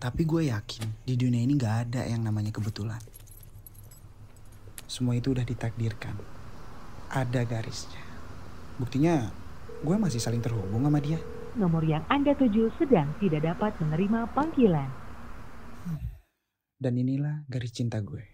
Tapi 0.04 0.28
gue 0.28 0.52
yakin 0.52 1.00
di 1.00 1.16
dunia 1.16 1.40
ini 1.40 1.56
gak 1.56 1.88
ada 1.88 2.04
yang 2.04 2.20
namanya 2.20 2.52
kebetulan. 2.52 3.00
Semua 4.84 5.16
itu 5.16 5.32
udah 5.32 5.48
ditakdirkan. 5.48 6.12
Ada 7.08 7.48
garisnya. 7.48 8.04
Buktinya 8.76 9.32
gue 9.80 9.96
masih 9.96 10.20
saling 10.20 10.44
terhubung 10.44 10.84
sama 10.84 11.00
dia. 11.00 11.16
Nomor 11.56 11.88
yang 11.88 12.04
Anda 12.12 12.36
tuju 12.36 12.68
sedang 12.76 13.16
tidak 13.16 13.48
dapat 13.48 13.80
menerima 13.80 14.28
panggilan. 14.36 14.92
Dan 16.76 17.00
inilah 17.00 17.48
garis 17.48 17.72
cinta 17.72 17.96
gue. 18.04 18.33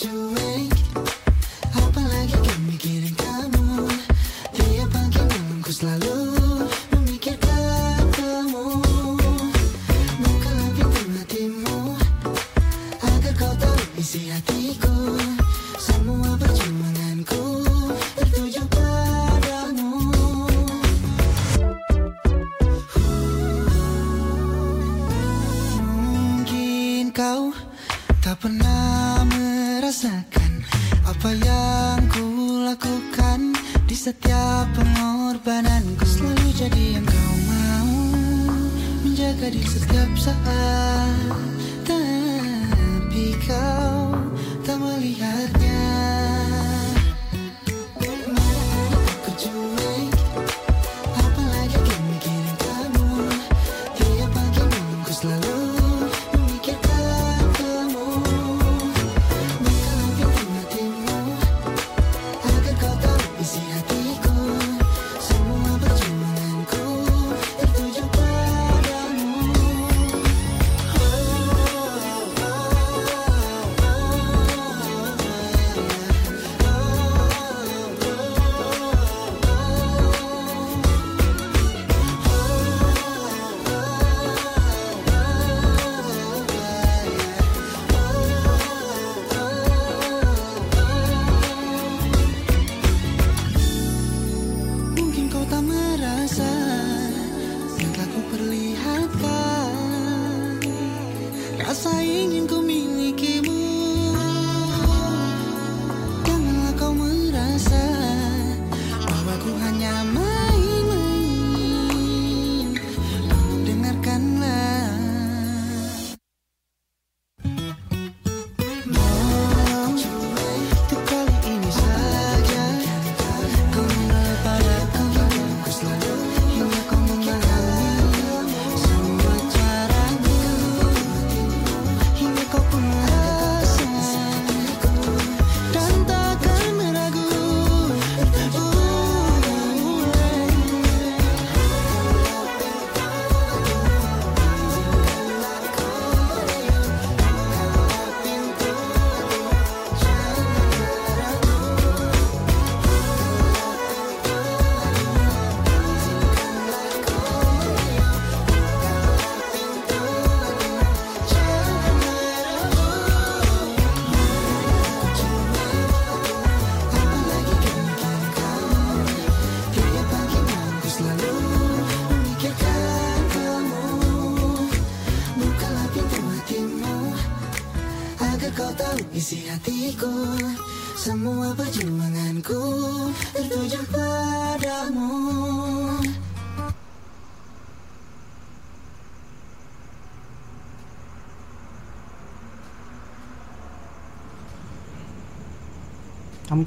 ada 0.00 0.47
Menjaga 39.28 39.52
di 39.52 39.60
setiap 39.60 40.12
saat. 40.16 41.36
Tapi 41.84 43.36
kau 43.44 43.97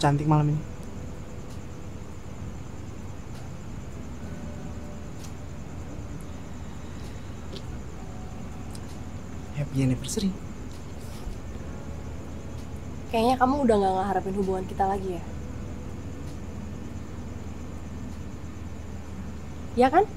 cantik 0.01 0.25
malam 0.25 0.49
ini. 0.49 0.61
Happy 9.61 9.85
anniversary. 9.85 10.33
Kayaknya 13.13 13.35
kamu 13.37 13.55
udah 13.61 13.75
gak 13.77 13.93
ngeharapin 13.93 14.35
hubungan 14.41 14.65
kita 14.65 14.89
lagi 14.89 15.21
ya? 15.21 15.23
Ya 19.77 19.87
kan? 19.93 20.09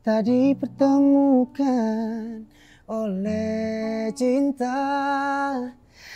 Kita 0.00 0.24
dipertemukan 0.24 2.48
oleh 2.88 4.08
cinta. 4.16 4.80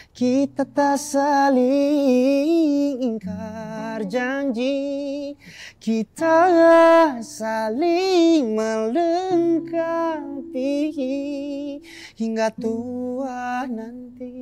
Kita 0.08 0.64
tak 0.64 0.96
saling 0.96 2.96
ingkar 2.96 4.08
janji. 4.08 5.36
Kita 5.76 6.48
saling 7.20 8.56
melengkapi 8.56 10.72
Hingga 12.16 12.56
tua 12.56 13.68
nanti 13.68 14.32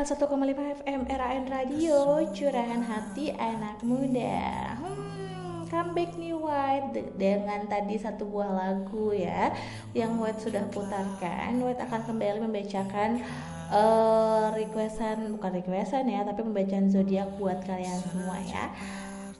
81,5 0.00 0.80
FM 0.80 1.04
RAN 1.12 1.44
Radio 1.44 2.24
Curahan 2.32 2.80
Hati 2.80 3.36
Anak 3.36 3.84
Muda 3.84 4.72
Hmm, 4.80 5.68
comeback 5.68 6.16
nih 6.16 6.32
White 6.32 6.88
De- 6.96 7.12
dengan 7.20 7.68
tadi 7.68 8.00
satu 8.00 8.24
buah 8.24 8.48
lagu 8.48 9.12
ya 9.12 9.52
yang 9.92 10.16
White 10.16 10.40
sudah 10.40 10.64
putarkan 10.72 11.60
White 11.60 11.84
akan 11.84 12.00
kembali 12.08 12.48
membacakan 12.48 13.20
eh, 13.68 14.46
requestan 14.56 15.36
bukan 15.36 15.60
requestan 15.60 16.08
ya 16.08 16.24
tapi 16.24 16.48
pembacaan 16.48 16.88
zodiak 16.88 17.36
buat 17.36 17.60
kalian 17.68 18.00
semua 18.00 18.40
ya 18.40 18.72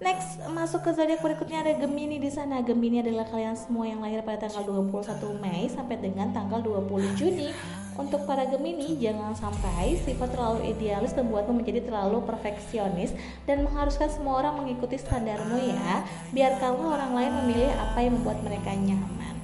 Next 0.00 0.40
masuk 0.48 0.80
ke 0.80 0.96
zodiak 0.96 1.20
berikutnya 1.20 1.60
ada 1.60 1.76
Gemini 1.76 2.16
di 2.16 2.32
sana. 2.32 2.64
Gemini 2.64 3.04
adalah 3.04 3.28
kalian 3.28 3.52
semua 3.52 3.84
yang 3.84 4.00
lahir 4.00 4.24
pada 4.24 4.48
tanggal 4.48 4.64
21 4.88 4.96
Mei 5.36 5.68
sampai 5.68 6.00
dengan 6.00 6.32
tanggal 6.32 6.64
20 6.64 7.20
Juni. 7.20 7.52
Untuk 8.00 8.24
para 8.24 8.48
Gemini, 8.48 8.96
jangan 8.96 9.36
sampai 9.36 9.92
sifat 10.00 10.32
terlalu 10.32 10.72
idealis 10.72 11.12
membuatmu 11.12 11.60
menjadi 11.60 11.84
terlalu 11.84 12.24
perfeksionis 12.24 13.12
dan 13.44 13.60
mengharuskan 13.60 14.08
semua 14.08 14.40
orang 14.40 14.64
mengikuti 14.64 14.96
standarmu 14.96 15.60
ya. 15.60 16.08
Biarkanlah 16.32 16.96
orang 16.96 17.12
lain 17.12 17.32
memilih 17.44 17.68
apa 17.76 18.00
yang 18.00 18.16
membuat 18.16 18.40
mereka 18.40 18.72
nyaman. 18.72 19.36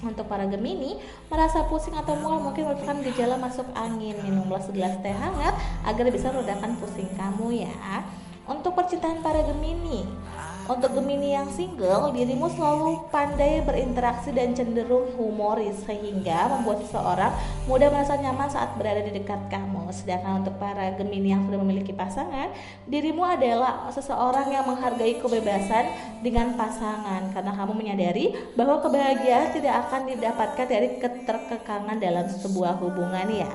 Untuk 0.00 0.24
para 0.24 0.48
Gemini, 0.48 0.96
merasa 1.28 1.68
pusing 1.68 1.92
atau 1.92 2.16
mual 2.16 2.40
mungkin 2.40 2.64
merupakan 2.64 2.96
gejala 3.12 3.36
masuk 3.36 3.68
angin. 3.76 4.16
Minumlah 4.24 4.64
segelas 4.64 4.96
teh 5.04 5.12
hangat 5.12 5.52
agar 5.84 6.08
bisa 6.08 6.32
meredakan 6.32 6.80
pusing 6.80 7.12
kamu 7.12 7.60
ya. 7.60 7.76
Untuk 8.48 8.72
percintaan 8.72 9.20
para 9.20 9.44
Gemini, 9.44 10.08
untuk 10.66 10.98
Gemini 10.98 11.38
yang 11.38 11.46
single, 11.54 12.10
dirimu 12.10 12.50
selalu 12.50 13.06
pandai 13.14 13.62
berinteraksi 13.62 14.34
dan 14.34 14.50
cenderung 14.50 15.14
humoris 15.14 15.78
sehingga 15.86 16.50
membuat 16.50 16.82
seseorang 16.82 17.32
mudah 17.70 17.86
merasa 17.86 18.18
nyaman 18.18 18.50
saat 18.50 18.74
berada 18.74 19.06
di 19.06 19.14
dekat 19.14 19.46
kamu. 19.46 19.86
Sedangkan 19.94 20.42
untuk 20.42 20.58
para 20.58 20.90
Gemini 20.98 21.30
yang 21.30 21.46
sudah 21.46 21.62
memiliki 21.62 21.94
pasangan, 21.94 22.50
dirimu 22.90 23.22
adalah 23.22 23.86
seseorang 23.94 24.50
yang 24.50 24.66
menghargai 24.66 25.22
kebebasan 25.22 25.84
dengan 26.26 26.58
pasangan 26.58 27.30
karena 27.30 27.52
kamu 27.54 27.72
menyadari 27.74 28.34
bahwa 28.58 28.82
kebahagiaan 28.82 29.54
tidak 29.54 29.86
akan 29.86 30.10
didapatkan 30.10 30.66
dari 30.66 30.98
keterkekangan 30.98 31.96
dalam 32.02 32.26
sebuah 32.26 32.82
hubungan 32.82 33.30
ya. 33.30 33.50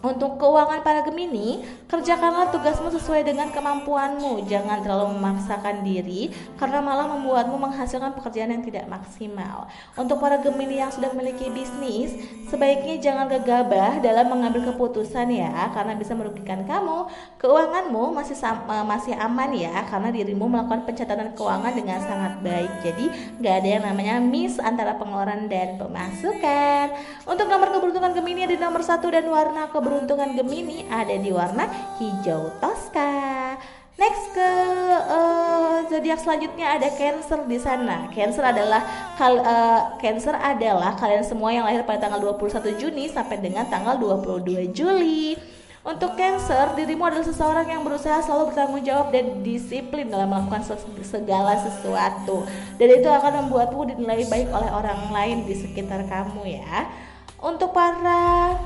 Untuk 0.00 0.40
keuangan 0.40 0.80
para 0.80 1.04
Gemini, 1.04 1.60
kerjakanlah 1.84 2.48
tugasmu 2.48 2.88
sesuai 2.88 3.20
dengan 3.20 3.52
kemampuanmu. 3.52 4.48
Jangan 4.48 4.80
terlalu 4.80 5.12
memaksakan 5.20 5.84
diri 5.84 6.32
karena 6.56 6.80
malah 6.80 7.04
membuatmu 7.04 7.60
menghasilkan 7.60 8.16
pekerjaan 8.16 8.48
yang 8.48 8.64
tidak 8.64 8.88
maksimal. 8.88 9.68
Untuk 10.00 10.16
para 10.16 10.40
Gemini 10.40 10.80
yang 10.80 10.88
sudah 10.88 11.12
memiliki 11.12 11.52
bisnis, 11.52 12.16
sebaiknya 12.48 12.96
jangan 12.96 13.28
gegabah 13.28 14.00
dalam 14.00 14.32
mengambil 14.32 14.72
keputusan 14.72 15.36
ya 15.36 15.68
karena 15.76 15.92
bisa 15.92 16.16
merugikan 16.16 16.64
kamu. 16.64 17.04
Keuanganmu 17.36 18.16
masih 18.16 18.40
eh, 18.40 18.86
masih 18.88 19.12
aman 19.20 19.52
ya 19.52 19.84
karena 19.84 20.08
dirimu 20.08 20.48
melakukan 20.48 20.88
pencatatan 20.88 21.36
keuangan 21.36 21.76
dengan 21.76 22.00
sangat 22.00 22.40
baik. 22.40 22.72
Jadi 22.88 23.04
nggak 23.36 23.52
ada 23.52 23.68
yang 23.68 23.84
namanya 23.84 24.16
miss 24.16 24.56
antara 24.56 24.96
pengeluaran 24.96 25.44
dan 25.52 25.76
pemasukan. 25.76 26.88
Untuk 27.28 27.52
nomor 27.52 27.68
keberuntungan 27.68 28.16
Gemini 28.16 28.48
ada 28.48 28.56
nomor 28.56 28.80
satu 28.80 29.12
dan 29.12 29.28
warna 29.28 29.68
keberuntungan 29.68 29.89
Gemini 29.90 30.86
ada 30.86 31.18
di 31.18 31.34
warna 31.34 31.66
hijau 31.98 32.54
toska. 32.62 33.58
Next 33.98 34.32
ke 34.32 34.50
eh, 34.96 35.76
zodiak 35.92 36.22
selanjutnya 36.24 36.78
ada 36.78 36.88
Cancer 36.94 37.44
di 37.44 37.58
sana. 37.60 38.08
Cancer 38.08 38.40
adalah 38.40 38.80
kal 39.18 39.36
eh, 39.42 39.80
Cancer 40.00 40.32
adalah 40.32 40.96
kalian 40.96 41.26
semua 41.26 41.52
yang 41.52 41.68
lahir 41.68 41.84
pada 41.84 42.08
tanggal 42.08 42.22
21 42.22 42.80
Juni 42.80 43.12
sampai 43.12 43.42
dengan 43.42 43.68
tanggal 43.68 44.00
22 44.00 44.72
Juli. 44.72 45.36
Untuk 45.80 46.12
Cancer, 46.12 46.76
dirimu 46.76 47.08
adalah 47.08 47.24
seseorang 47.24 47.64
yang 47.64 47.80
berusaha 47.80 48.20
selalu 48.20 48.52
bertanggung 48.52 48.84
jawab 48.84 49.16
dan 49.16 49.40
disiplin 49.40 50.12
dalam 50.12 50.28
melakukan 50.28 50.60
se- 50.60 51.04
segala 51.08 51.56
sesuatu. 51.56 52.44
Dan 52.76 53.00
itu 53.00 53.08
akan 53.08 53.48
membuatmu 53.48 53.88
dinilai 53.88 54.28
baik 54.28 54.52
oleh 54.52 54.68
orang 54.68 55.08
lain 55.08 55.48
di 55.48 55.56
sekitar 55.56 56.04
kamu 56.04 56.60
ya. 56.60 56.84
Untuk 57.40 57.72
para 57.72 58.60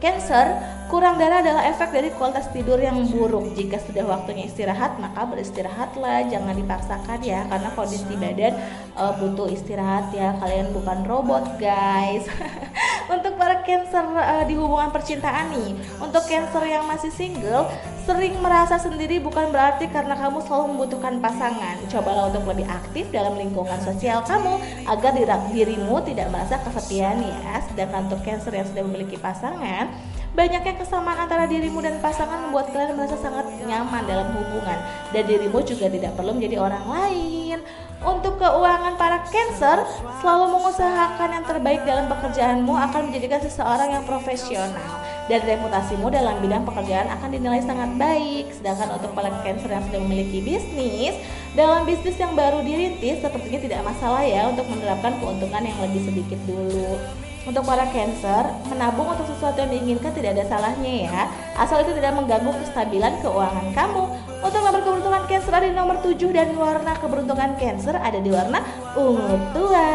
Cancer, 0.00 0.56
kurang 0.88 1.20
darah 1.20 1.44
adalah 1.44 1.68
efek 1.68 1.92
dari 1.92 2.08
kualitas 2.16 2.48
tidur 2.56 2.80
yang 2.80 3.04
buruk. 3.12 3.52
Jika 3.52 3.76
sudah 3.84 4.08
waktunya 4.08 4.48
istirahat, 4.48 4.96
maka 4.96 5.28
beristirahatlah, 5.28 6.24
jangan 6.32 6.56
dipaksakan 6.56 7.20
ya, 7.20 7.44
karena 7.44 7.68
kondisi 7.76 8.16
badan 8.16 8.56
eh, 8.96 9.12
butuh 9.20 9.52
istirahat 9.52 10.08
ya. 10.16 10.40
Kalian 10.40 10.72
bukan 10.72 11.04
robot, 11.04 11.60
guys. 11.60 12.24
untuk 13.14 13.36
para 13.36 13.60
Cancer 13.60 14.04
eh, 14.16 14.44
di 14.48 14.56
hubungan 14.56 14.88
percintaan 14.88 15.52
nih, 15.52 15.76
untuk 16.00 16.24
Cancer 16.24 16.64
yang 16.64 16.88
masih 16.88 17.12
single, 17.12 17.68
Sering 18.10 18.42
merasa 18.42 18.74
sendiri 18.74 19.22
bukan 19.22 19.54
berarti 19.54 19.86
karena 19.86 20.18
kamu 20.18 20.42
selalu 20.42 20.74
membutuhkan 20.74 21.22
pasangan. 21.22 21.78
Cobalah 21.86 22.26
untuk 22.26 22.42
lebih 22.50 22.66
aktif 22.66 23.06
dalam 23.14 23.38
lingkungan 23.38 23.78
sosial 23.86 24.26
kamu 24.26 24.58
agar 24.82 25.14
diri- 25.14 25.46
dirimu 25.54 26.02
tidak 26.02 26.26
merasa 26.34 26.58
kesepian 26.58 27.22
ya. 27.22 27.62
Sedangkan 27.70 28.10
untuk 28.10 28.18
Cancer 28.26 28.50
yang 28.50 28.66
sudah 28.66 28.82
memiliki 28.82 29.14
pasangan, 29.14 29.94
banyaknya 30.34 30.74
kesamaan 30.74 31.22
antara 31.22 31.46
dirimu 31.46 31.78
dan 31.78 32.02
pasangan 32.02 32.50
membuat 32.50 32.74
kalian 32.74 32.98
merasa 32.98 33.14
sangat 33.14 33.46
nyaman 33.62 34.02
dalam 34.02 34.26
hubungan 34.34 34.78
dan 35.14 35.22
dirimu 35.30 35.62
juga 35.62 35.86
tidak 35.86 36.10
perlu 36.18 36.34
menjadi 36.34 36.66
orang 36.66 36.82
lain. 36.90 37.62
Untuk 38.02 38.42
keuangan 38.42 38.98
para 38.98 39.22
Cancer, 39.30 39.86
selalu 40.18 40.58
mengusahakan 40.58 41.28
yang 41.30 41.44
terbaik 41.46 41.86
dalam 41.86 42.10
pekerjaanmu 42.10 42.74
akan 42.74 43.06
menjadikan 43.06 43.38
seseorang 43.38 43.94
yang 43.94 44.02
profesional 44.02 44.99
dan 45.30 45.46
reputasimu 45.46 46.10
dalam 46.10 46.42
bidang 46.42 46.66
pekerjaan 46.66 47.06
akan 47.06 47.30
dinilai 47.30 47.62
sangat 47.62 47.94
baik. 47.94 48.50
Sedangkan 48.50 48.98
untuk 48.98 49.14
para 49.14 49.30
Cancer 49.46 49.70
yang 49.70 49.86
sudah 49.86 50.00
memiliki 50.02 50.42
bisnis, 50.42 51.14
dalam 51.54 51.86
bisnis 51.86 52.18
yang 52.18 52.34
baru 52.34 52.66
dirintis 52.66 53.22
sepertinya 53.22 53.62
tidak 53.62 53.80
masalah 53.86 54.26
ya 54.26 54.50
untuk 54.50 54.66
menerapkan 54.66 55.14
keuntungan 55.22 55.62
yang 55.62 55.78
lebih 55.78 56.02
sedikit 56.02 56.40
dulu. 56.50 56.98
Untuk 57.46 57.64
para 57.64 57.88
Cancer, 57.88 58.52
menabung 58.68 59.08
untuk 59.16 59.24
sesuatu 59.30 59.64
yang 59.64 59.72
diinginkan 59.72 60.12
tidak 60.12 60.36
ada 60.36 60.44
salahnya 60.50 61.08
ya, 61.08 61.22
asal 61.56 61.80
itu 61.80 61.96
tidak 61.96 62.12
mengganggu 62.18 62.52
kestabilan 62.66 63.16
keuangan 63.24 63.70
kamu. 63.72 64.02
Untuk 64.44 64.60
nomor 64.60 64.80
keberuntungan 64.82 65.24
Cancer 65.30 65.54
ada 65.54 65.66
di 65.70 65.76
nomor 65.78 65.96
7 66.02 66.18
dan 66.34 66.52
warna 66.58 66.92
keberuntungan 66.98 67.54
Cancer 67.56 67.96
ada 67.96 68.18
di 68.18 68.28
warna 68.34 68.60
ungu 68.98 69.38
tua. 69.56 69.88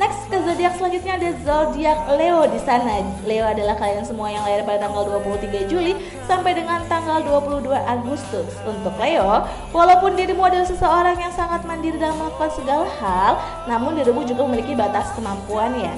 Next 0.00 0.32
ke 0.32 0.40
zodiak 0.40 0.80
selanjutnya 0.80 1.20
ada 1.20 1.30
zodiak 1.44 2.08
Leo 2.16 2.48
di 2.48 2.56
sana. 2.64 3.04
Leo 3.28 3.44
adalah 3.44 3.76
kalian 3.76 4.00
semua 4.00 4.32
yang 4.32 4.40
lahir 4.48 4.64
pada 4.64 4.88
tanggal 4.88 5.04
23 5.20 5.68
Juli 5.68 5.92
sampai 6.24 6.56
dengan 6.56 6.80
tanggal 6.88 7.20
22 7.20 7.68
Agustus. 7.68 8.48
Untuk 8.64 8.96
Leo, 8.96 9.44
walaupun 9.76 10.16
dirimu 10.16 10.40
adalah 10.40 10.64
seseorang 10.64 11.20
yang 11.20 11.28
sangat 11.36 11.68
mandiri 11.68 12.00
dalam 12.00 12.16
melakukan 12.16 12.48
segala 12.48 12.88
hal, 12.96 13.44
namun 13.68 13.92
dirimu 14.00 14.24
juga 14.24 14.48
memiliki 14.48 14.72
batas 14.72 15.12
kemampuan 15.12 15.76
ya. 15.76 15.92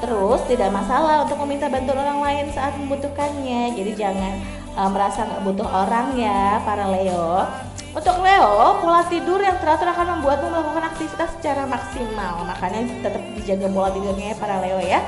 Terus 0.00 0.40
tidak 0.48 0.72
masalah 0.72 1.28
untuk 1.28 1.36
meminta 1.44 1.68
bantuan 1.68 2.08
orang 2.08 2.24
lain 2.24 2.44
saat 2.56 2.72
membutuhkannya. 2.80 3.76
Jadi 3.76 4.00
jangan 4.00 4.32
uh, 4.80 4.88
merasa 4.88 5.28
nggak 5.28 5.44
butuh 5.44 5.68
orang 5.68 6.16
ya 6.16 6.56
para 6.64 6.88
Leo. 6.88 7.44
Untuk 7.96 8.20
Leo, 8.20 8.76
pola 8.84 9.00
tidur 9.08 9.40
yang 9.40 9.56
teratur 9.56 9.88
akan 9.88 10.20
membuatmu 10.20 10.52
melakukan 10.52 10.84
aktivitas 10.92 11.32
secara 11.40 11.64
maksimal. 11.64 12.44
Makanya 12.44 12.84
tetap 13.00 13.24
dijaga 13.32 13.72
pola 13.72 13.88
tidurnya 13.88 14.26
ya 14.30 14.36
para 14.36 14.60
Leo 14.60 14.76
ya. 14.84 15.00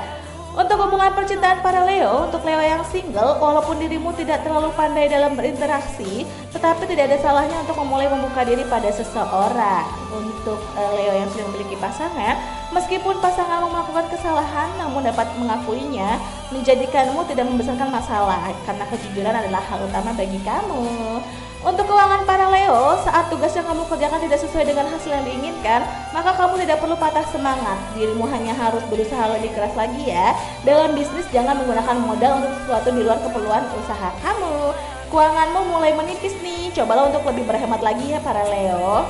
Untuk 0.57 0.81
hubungan 0.81 1.13
percintaan 1.13 1.61
para 1.61 1.85
Leo, 1.85 2.25
untuk 2.25 2.41
Leo 2.41 2.57
yang 2.57 2.81
single, 2.89 3.37
walaupun 3.37 3.77
dirimu 3.77 4.09
tidak 4.17 4.41
terlalu 4.41 4.73
pandai 4.73 5.05
dalam 5.05 5.37
berinteraksi, 5.37 6.25
tetapi 6.49 6.89
tidak 6.89 7.13
ada 7.13 7.17
salahnya 7.21 7.61
untuk 7.61 7.77
memulai 7.77 8.09
membuka 8.09 8.41
diri 8.41 8.65
pada 8.65 8.89
seseorang. 8.89 9.85
Untuk 10.09 10.57
eh, 10.73 10.91
Leo 10.97 11.13
yang 11.13 11.29
sudah 11.29 11.45
memiliki 11.53 11.77
pasangan, 11.77 12.41
meskipun 12.73 13.21
pasanganmu 13.21 13.69
melakukan 13.69 14.09
kesalahan, 14.09 14.73
namun 14.81 15.05
dapat 15.05 15.29
mengakuinya, 15.37 16.17
menjadikanmu 16.49 17.21
tidak 17.29 17.45
membesarkan 17.45 17.93
masalah, 17.93 18.49
karena 18.65 18.83
kejujuran 18.89 19.35
adalah 19.37 19.61
hal 19.61 19.85
utama 19.85 20.09
bagi 20.17 20.41
kamu. 20.41 21.21
Untuk 21.59 21.91
keuangan 21.91 22.23
para 22.23 22.47
Leo, 22.47 22.95
saat 23.03 23.27
tugas 23.27 23.51
yang 23.51 23.67
kamu 23.67 23.83
kerjakan 23.91 24.23
tidak 24.23 24.39
sesuai 24.39 24.63
dengan 24.63 24.87
hasil 24.95 25.11
yang 25.11 25.27
diinginkan, 25.27 25.83
maka 26.15 26.31
kamu 26.39 26.55
tidak 26.63 26.79
perlu 26.79 26.95
patah 26.95 27.27
semangat. 27.35 27.75
Dirimu 27.99 28.23
hanya 28.31 28.55
harus 28.55 28.79
berusaha 28.87 29.27
lebih 29.35 29.51
keras 29.51 29.75
lagi 29.75 30.07
ya. 30.07 30.39
Dalam 30.63 30.95
bisnis 30.95 31.27
jangan 31.35 31.59
menggunakan 31.59 31.99
modal 31.99 32.39
untuk 32.39 32.55
sesuatu 32.63 32.95
di 32.95 33.03
luar 33.03 33.19
keperluan 33.19 33.67
usaha 33.75 34.09
kamu. 34.23 34.71
Keuanganmu 35.11 35.59
mulai 35.67 35.91
menipis 35.99 36.39
nih. 36.39 36.71
Cobalah 36.79 37.11
untuk 37.11 37.27
lebih 37.27 37.43
berhemat 37.43 37.83
lagi 37.83 38.07
ya 38.07 38.23
para 38.23 38.39
Leo. 38.47 39.03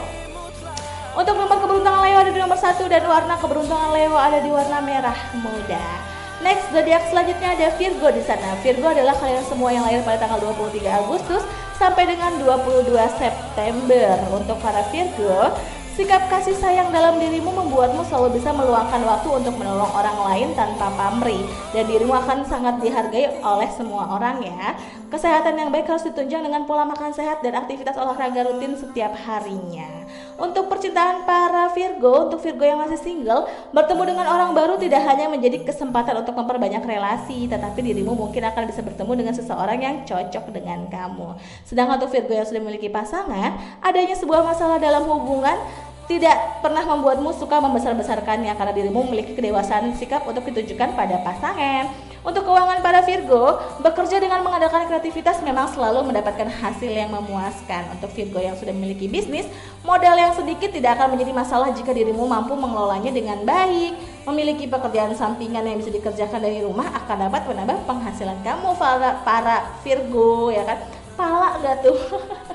Untuk 1.13 1.37
nomor 1.37 1.57
keberuntungan 1.61 2.01
Leo 2.01 2.17
ada 2.17 2.33
di 2.33 2.39
nomor 2.41 2.57
satu 2.57 2.89
dan 2.89 3.05
warna 3.05 3.37
keberuntungan 3.37 3.93
Leo 3.93 4.17
ada 4.17 4.41
di 4.41 4.49
warna 4.49 4.81
merah 4.81 5.17
muda. 5.37 6.08
Next, 6.39 6.71
zodiak 6.71 7.03
selanjutnya 7.11 7.51
ada 7.51 7.67
Virgo 7.75 8.07
di 8.15 8.23
sana. 8.23 8.55
Virgo 8.63 8.87
adalah 8.87 9.11
kalian 9.19 9.43
semua 9.43 9.75
yang 9.75 9.83
lahir 9.83 9.99
pada 10.07 10.23
tanggal 10.23 10.39
23 10.55 10.87
Agustus 10.87 11.43
sampai 11.75 12.07
dengan 12.07 12.31
22 12.39 12.95
September. 13.19 14.15
Untuk 14.31 14.55
para 14.63 14.79
Virgo, 14.87 15.51
sikap 15.99 16.31
kasih 16.31 16.55
sayang 16.55 16.95
dalam 16.95 17.19
dirimu 17.19 17.51
membuatmu 17.51 18.07
selalu 18.07 18.39
bisa 18.39 18.55
meluangkan 18.55 19.03
waktu 19.03 19.27
untuk 19.35 19.51
menolong 19.59 19.91
orang 19.91 20.15
lain 20.31 20.47
tanpa 20.55 20.87
pamrih 20.95 21.43
dan 21.75 21.83
dirimu 21.91 22.15
akan 22.15 22.47
sangat 22.47 22.79
dihargai 22.79 23.43
oleh 23.43 23.67
semua 23.75 24.07
orang 24.07 24.39
ya. 24.39 24.79
Kesehatan 25.11 25.59
yang 25.59 25.75
baik 25.75 25.91
harus 25.91 26.07
ditunjang 26.07 26.47
dengan 26.47 26.63
pola 26.63 26.87
makan 26.87 27.11
sehat 27.11 27.43
dan 27.43 27.51
aktivitas 27.59 27.99
olahraga 27.99 28.47
rutin 28.47 28.79
setiap 28.79 29.11
harinya. 29.27 30.07
Untuk 30.39 30.71
percintaan 30.71 31.27
para 31.27 31.67
Virgo, 31.75 32.31
untuk 32.31 32.39
Virgo 32.39 32.63
yang 32.63 32.79
masih 32.79 32.95
single, 32.95 33.43
bertemu 33.75 34.15
dengan 34.15 34.25
orang 34.31 34.55
baru 34.55 34.79
tidak 34.79 35.03
hanya 35.03 35.27
menjadi 35.27 35.67
kesempatan 35.67 36.23
untuk 36.23 36.31
memperbanyak 36.31 36.79
relasi, 36.79 37.51
tetapi 37.51 37.83
dirimu 37.83 38.15
mungkin 38.15 38.47
akan 38.47 38.63
bisa 38.71 38.79
bertemu 38.79 39.11
dengan 39.19 39.35
seseorang 39.35 39.83
yang 39.83 39.95
cocok 40.07 40.47
dengan 40.55 40.87
kamu. 40.87 41.35
Sedangkan 41.67 41.99
untuk 41.99 42.15
Virgo 42.15 42.31
yang 42.31 42.47
sudah 42.47 42.63
memiliki 42.63 42.87
pasangan, 42.87 43.83
adanya 43.83 44.15
sebuah 44.15 44.47
masalah 44.47 44.79
dalam 44.79 45.03
hubungan 45.11 45.59
tidak 46.07 46.63
pernah 46.65 46.87
membuatmu 46.87 47.35
suka 47.37 47.59
membesar-besarkannya 47.59 48.55
karena 48.55 48.73
dirimu 48.73 49.05
memiliki 49.05 49.35
kedewasaan 49.35 49.93
sikap 49.93 50.25
untuk 50.25 50.47
ditunjukkan 50.47 50.95
pada 50.97 51.21
pasangan. 51.21 52.08
Untuk 52.19 52.43
keuangan 52.43 52.83
para 52.83 52.99
Virgo, 52.99 53.63
bekerja 53.79 54.19
dengan 54.19 54.43
mengadakan 54.43 54.91
kreativitas 54.91 55.39
memang 55.39 55.71
selalu 55.71 56.11
mendapatkan 56.11 56.51
hasil 56.51 56.91
yang 56.91 57.15
memuaskan. 57.15 57.95
Untuk 57.95 58.11
Virgo 58.11 58.43
yang 58.43 58.59
sudah 58.59 58.75
memiliki 58.75 59.07
bisnis, 59.07 59.47
modal 59.87 60.19
yang 60.19 60.35
sedikit 60.35 60.67
tidak 60.75 60.99
akan 60.99 61.15
menjadi 61.15 61.31
masalah 61.31 61.71
jika 61.71 61.95
dirimu 61.95 62.27
mampu 62.27 62.59
mengelolanya 62.59 63.15
dengan 63.15 63.39
baik. 63.47 63.95
Memiliki 64.27 64.67
pekerjaan 64.67 65.15
sampingan 65.15 65.63
yang 65.63 65.79
bisa 65.79 65.95
dikerjakan 65.95 66.43
dari 66.43 66.59
rumah 66.59 66.91
akan 66.91 67.31
dapat 67.31 67.47
menambah 67.47 67.87
penghasilan 67.87 68.37
kamu 68.43 68.75
para, 68.75 69.23
para 69.23 69.55
Virgo 69.79 70.51
ya 70.51 70.67
kan. 70.67 70.77
Pala 71.15 71.55
gak 71.63 71.87
tuh? 71.87 71.99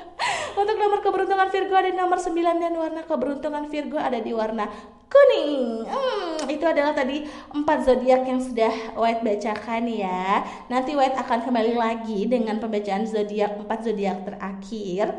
Untuk 0.55 0.77
nomor 0.79 1.03
keberuntungan 1.03 1.51
Virgo 1.51 1.75
ada 1.75 1.91
di 1.91 1.99
nomor 1.99 2.19
9 2.23 2.63
dan 2.63 2.75
warna 2.79 3.03
keberuntungan 3.03 3.67
Virgo 3.67 3.99
ada 3.99 4.23
di 4.23 4.31
warna 4.31 4.71
kuning. 5.11 5.87
Hmm, 5.87 6.47
itu 6.51 6.65
adalah 6.67 6.95
tadi 6.95 7.27
empat 7.55 7.87
zodiak 7.87 8.23
yang 8.27 8.41
sudah 8.43 8.95
White 8.99 9.23
bacakan 9.23 9.87
ya. 9.91 10.43
Nanti 10.71 10.95
White 10.95 11.19
akan 11.19 11.47
kembali 11.47 11.75
lagi 11.75 12.27
dengan 12.27 12.59
pembacaan 12.59 13.07
zodiak 13.07 13.59
empat 13.63 13.87
zodiak 13.87 14.27
terakhir. 14.27 15.15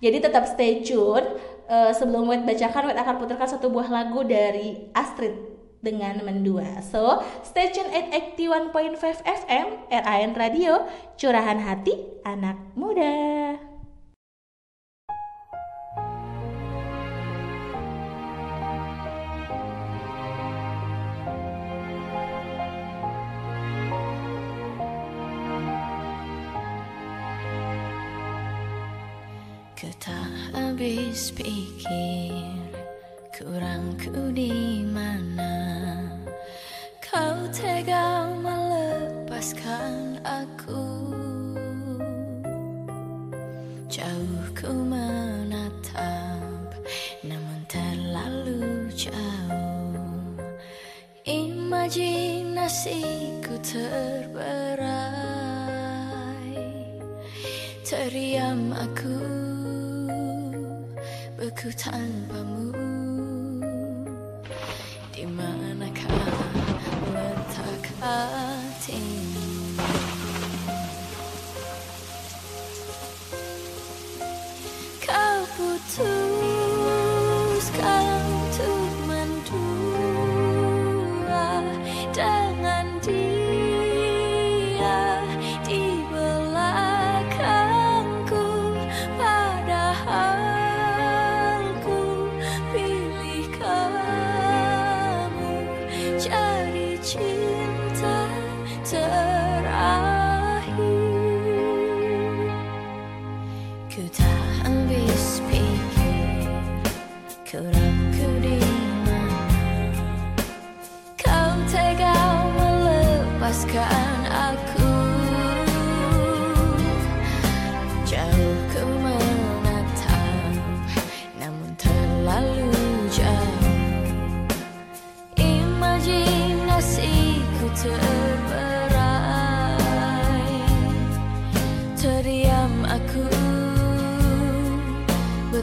Jadi 0.00 0.16
tetap 0.20 0.48
stay 0.48 0.80
tune. 0.80 1.36
Eh, 1.70 1.92
sebelum 1.94 2.26
White 2.26 2.48
bacakan, 2.48 2.90
White 2.90 3.00
akan 3.00 3.16
putarkan 3.22 3.48
satu 3.48 3.70
buah 3.70 3.86
lagu 3.86 4.26
dari 4.26 4.90
Astrid 4.90 5.38
dengan 5.80 6.18
mendua. 6.26 6.82
So, 6.82 7.22
stay 7.46 7.70
tune 7.70 7.88
at 7.94 8.10
81.5 8.34 9.22
FM 9.22 9.66
RAN 9.88 10.32
Radio, 10.36 10.84
curahan 11.16 11.62
hati 11.62 12.20
anak 12.26 12.58
muda. 12.74 13.69
Habis 30.80 31.28
pikir 31.36 32.56
kurangku 33.36 34.32
di 34.32 34.80
mana? 34.88 36.08
Kau 37.04 37.36
tega 37.52 38.24
melepaskan 38.40 40.24
aku. 40.24 40.80
Jauh 43.92 44.44
ku 44.56 44.72
menatap 44.72 46.72
namun 47.28 47.60
terlalu 47.68 48.88
jauh. 48.96 50.40
Imajinasiku 51.28 53.52
terberai. 53.60 54.88
Teriam 57.84 58.72
aku 58.72 59.39
beku 61.50 61.66
tanpamu 61.74 62.70
Di 65.10 65.26
manakah 65.26 65.59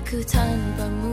Beku 0.07 0.23
tanpamu 0.23 1.06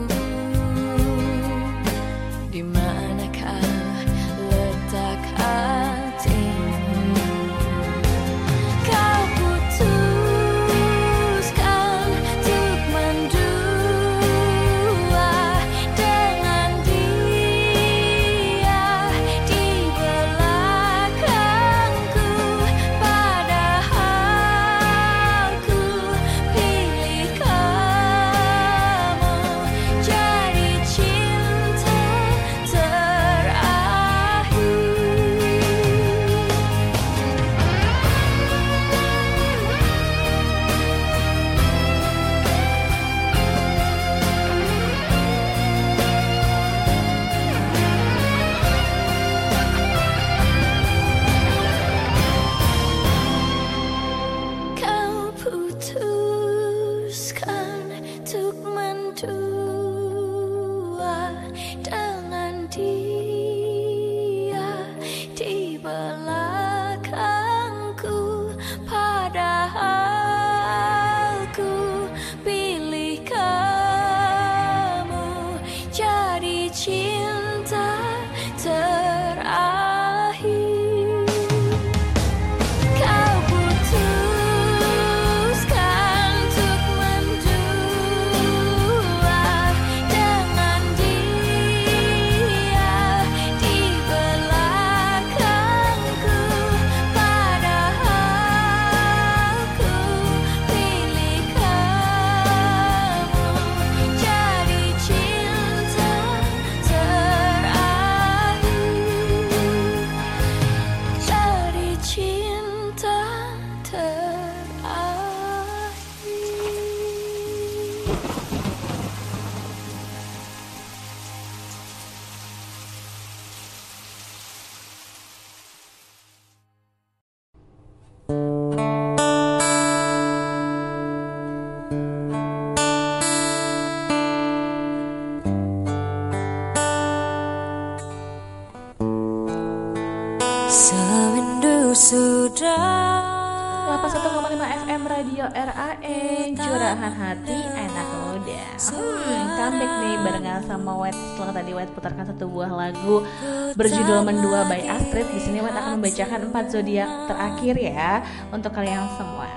Berjudul 153.75 154.23
Mendua 154.23 154.63
by 154.71 154.87
Astrid. 154.87 155.27
Di 155.35 155.39
sini 155.43 155.59
White 155.59 155.75
akan 155.75 155.91
membacakan 155.99 156.39
empat 156.47 156.65
zodiak 156.71 157.27
terakhir 157.27 157.75
ya 157.75 158.23
Untuk 158.55 158.71
kalian 158.71 159.03
semua. 159.19 159.51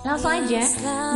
Langsung 0.00 0.32
aja 0.32 0.64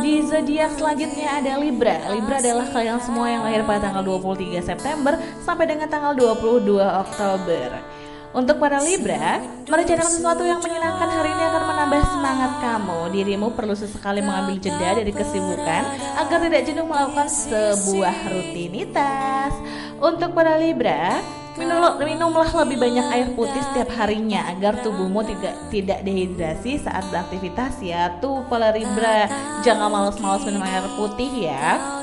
Di 0.05 0.13
zodiak 0.21 0.77
selanjutnya 0.77 1.41
ada 1.41 1.57
Libra. 1.57 1.97
Libra 2.13 2.37
adalah 2.37 2.69
kalian 2.69 3.01
semua 3.01 3.25
yang 3.25 3.41
lahir 3.41 3.65
pada 3.65 3.89
tanggal 3.89 4.05
23 4.05 4.61
September 4.61 5.17
Sampai 5.41 5.65
dengan 5.65 5.89
tanggal 5.89 6.13
22 6.13 6.77
Oktober. 6.77 7.67
Untuk 8.31 8.63
para 8.63 8.79
Libra, 8.79 9.43
merencanakan 9.67 10.07
sesuatu 10.07 10.47
yang 10.47 10.63
menyenangkan 10.63 11.03
hari 11.03 11.35
ini 11.35 11.43
akan 11.51 11.63
menambah 11.67 12.01
semangat 12.15 12.51
kamu. 12.63 12.99
Dirimu 13.11 13.47
perlu 13.59 13.75
sesekali 13.75 14.23
mengambil 14.23 14.55
jeda 14.55 14.95
dari 14.95 15.11
kesibukan 15.11 15.83
agar 16.15 16.39
tidak 16.39 16.63
jenuh 16.63 16.87
melakukan 16.87 17.27
sebuah 17.27 18.31
rutinitas. 18.31 19.51
Untuk 19.99 20.31
para 20.31 20.55
Libra, 20.55 21.19
minumlah, 21.61 21.93
minumlah 22.01 22.49
lebih 22.65 22.77
banyak 22.81 23.07
air 23.13 23.27
putih 23.37 23.61
setiap 23.71 23.93
harinya 23.93 24.49
agar 24.49 24.81
tubuhmu 24.81 25.21
tidak 25.21 25.55
tidak 25.69 25.99
dehidrasi 26.01 26.81
saat 26.81 27.05
beraktivitas 27.13 27.77
ya. 27.85 28.17
Tuh 28.17 28.41
para 28.49 28.73
Libra, 28.73 29.29
jangan 29.61 29.93
malas-malas 29.93 30.41
minum 30.43 30.65
air 30.65 30.85
putih 30.97 31.45
ya. 31.45 32.00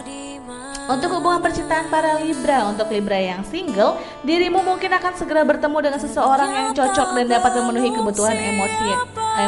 Untuk 0.89 1.21
hubungan 1.21 1.45
percintaan 1.45 1.93
para 1.93 2.17
Libra, 2.17 2.65
untuk 2.65 2.89
Libra 2.89 3.21
yang 3.21 3.45
single, 3.45 4.01
dirimu 4.25 4.65
mungkin 4.65 4.89
akan 4.89 5.13
segera 5.21 5.45
bertemu 5.45 5.85
dengan 5.85 6.01
seseorang 6.01 6.49
yang 6.49 6.69
cocok 6.73 7.13
dan 7.13 7.29
dapat 7.29 7.53
memenuhi 7.61 7.93
kebutuhan 7.93 8.33
emosi 8.33 8.89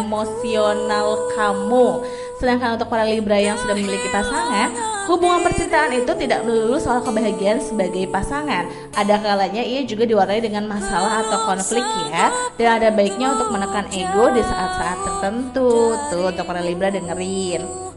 emosional 0.05 1.33
kamu. 1.33 2.05
Sedangkan 2.37 2.77
untuk 2.77 2.93
para 2.93 3.09
Libra 3.09 3.41
yang 3.41 3.57
sudah 3.57 3.73
memiliki 3.73 4.13
pasangan, 4.13 4.69
hubungan 5.09 5.41
percintaan 5.41 5.97
itu 5.97 6.13
tidak 6.21 6.45
melulu 6.45 6.77
soal 6.77 7.01
kebahagiaan 7.01 7.65
sebagai 7.65 8.05
pasangan. 8.13 8.69
Ada 8.93 9.25
kalanya 9.25 9.65
ia 9.65 9.81
juga 9.89 10.05
diwarnai 10.05 10.45
dengan 10.45 10.69
masalah 10.69 11.25
atau 11.25 11.41
konflik 11.49 11.85
ya, 12.13 12.29
dan 12.61 12.85
ada 12.85 12.93
baiknya 12.93 13.33
untuk 13.33 13.49
menekan 13.49 13.89
ego 13.89 14.29
di 14.37 14.45
saat-saat 14.45 14.99
tertentu. 15.09 15.97
Tuh 16.13 16.29
untuk 16.29 16.45
para 16.45 16.61
Libra 16.61 16.93
dengerin. 16.93 17.90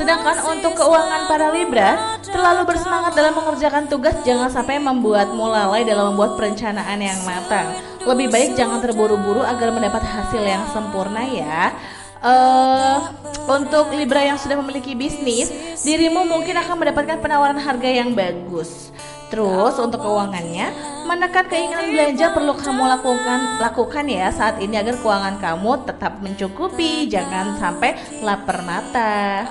Sedangkan 0.00 0.40
untuk 0.48 0.80
keuangan 0.80 1.28
para 1.28 1.52
Libra, 1.52 2.16
terlalu 2.24 2.72
bersemangat 2.72 3.12
dalam 3.12 3.36
mengerjakan 3.36 3.84
tugas 3.84 4.16
jangan 4.24 4.48
sampai 4.48 4.80
membuatmu 4.80 5.44
lalai 5.44 5.84
dalam 5.84 6.16
membuat 6.16 6.40
perencanaan 6.40 6.96
yang 6.96 7.20
matang. 7.28 7.68
Lebih 8.08 8.32
baik 8.32 8.56
jangan 8.56 8.80
terburu-buru 8.80 9.44
agar 9.44 9.68
mendapat 9.68 10.00
hasil 10.00 10.40
yang 10.40 10.64
sempurna 10.72 11.20
ya. 11.28 11.76
Eh, 12.24 12.96
untuk 13.44 13.92
Libra 13.92 14.24
yang 14.24 14.40
sudah 14.40 14.56
memiliki 14.64 14.96
bisnis, 14.96 15.52
dirimu 15.84 16.24
mungkin 16.24 16.56
akan 16.56 16.80
mendapatkan 16.80 17.20
penawaran 17.20 17.60
harga 17.60 17.88
yang 17.92 18.16
bagus. 18.16 18.96
Terus 19.28 19.76
untuk 19.76 20.00
keuangannya, 20.00 20.72
menekan 21.04 21.44
keinginan 21.44 21.92
belanja 21.92 22.32
perlu 22.32 22.56
kamu 22.56 22.88
lakukan 22.98 23.40
lakukan 23.60 24.04
ya 24.08 24.32
saat 24.32 24.64
ini 24.64 24.80
agar 24.80 24.96
keuangan 24.96 25.36
kamu 25.36 25.84
tetap 25.84 26.24
mencukupi, 26.24 27.04
jangan 27.04 27.60
sampai 27.60 28.00
lapar 28.24 28.64
mata. 28.64 29.44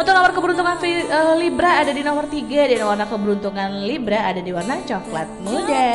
Untuk 0.00 0.16
nomor 0.16 0.32
keberuntungan 0.32 0.80
eh, 0.80 1.36
Libra 1.36 1.84
ada 1.84 1.92
di 1.92 2.00
nomor 2.00 2.24
3 2.24 2.48
dan 2.48 2.88
warna 2.88 3.04
keberuntungan 3.04 3.84
Libra 3.84 4.32
ada 4.32 4.40
di 4.40 4.48
warna 4.48 4.80
coklat 4.80 5.28
muda. 5.44 5.92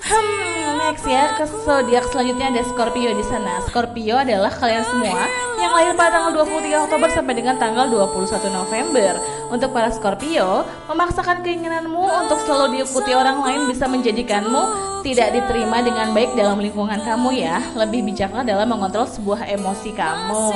Hmm, 0.00 0.80
next 0.80 1.04
ya 1.04 1.36
ke 1.36 1.44
zodiak 1.44 2.08
selanjutnya 2.08 2.48
ada 2.48 2.64
Scorpio 2.64 3.12
di 3.12 3.20
sana. 3.28 3.60
Scorpio 3.68 4.16
adalah 4.16 4.48
kalian 4.48 4.80
semua 4.88 5.28
yang 5.60 5.76
lahir 5.76 5.92
pada 5.92 6.24
tanggal 6.24 6.48
23 6.48 6.88
Oktober 6.88 7.08
sampai 7.12 7.34
dengan 7.36 7.60
tanggal 7.60 7.84
21 7.92 8.48
November. 8.48 9.12
Untuk 9.52 9.76
para 9.76 9.92
Scorpio, 9.92 10.64
memaksakan 10.88 11.44
keinginanmu 11.44 12.00
untuk 12.00 12.40
selalu 12.48 12.80
diikuti 12.80 13.12
orang 13.12 13.44
lain 13.44 13.68
bisa 13.68 13.84
menjadikanmu 13.92 14.88
tidak 15.04 15.36
diterima 15.36 15.84
dengan 15.84 16.16
baik 16.16 16.32
dalam 16.32 16.56
lingkungan 16.56 17.04
kamu 17.04 17.44
ya. 17.44 17.60
Lebih 17.76 18.08
bijaklah 18.08 18.40
dalam 18.40 18.72
mengontrol 18.72 19.04
sebuah 19.04 19.52
emosi 19.52 19.92
kamu. 19.92 20.48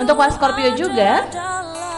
Untuk 0.00 0.16
para 0.16 0.32
Scorpio 0.32 0.72
juga, 0.80 1.28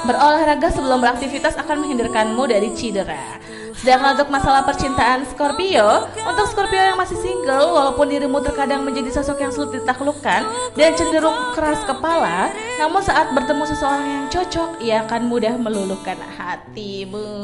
berolahraga 0.03 0.74
sebelum 0.74 0.98
beraktivitas 0.98 1.55
akan 1.55 1.86
menghindarkanmu 1.86 2.42
dari 2.50 2.74
cedera. 2.74 3.38
Sedangkan 3.83 4.14
untuk 4.14 4.30
masalah 4.30 4.62
percintaan 4.62 5.26
Scorpio, 5.26 6.07
untuk 6.22 6.47
Scorpio 6.47 6.78
yang 6.78 6.95
masih 6.95 7.18
single, 7.18 7.74
walaupun 7.74 8.07
dirimu 8.07 8.39
terkadang 8.39 8.87
menjadi 8.87 9.11
sosok 9.11 9.43
yang 9.43 9.51
sulit 9.51 9.83
ditaklukkan 9.83 10.47
dan 10.78 10.91
cenderung 10.95 11.51
keras 11.51 11.83
kepala, 11.83 12.55
namun 12.78 13.03
saat 13.03 13.35
bertemu 13.35 13.66
seseorang 13.66 14.07
yang 14.07 14.24
cocok, 14.30 14.70
ia 14.78 15.03
akan 15.03 15.26
mudah 15.26 15.59
meluluhkan 15.59 16.14
hatimu. 16.14 17.43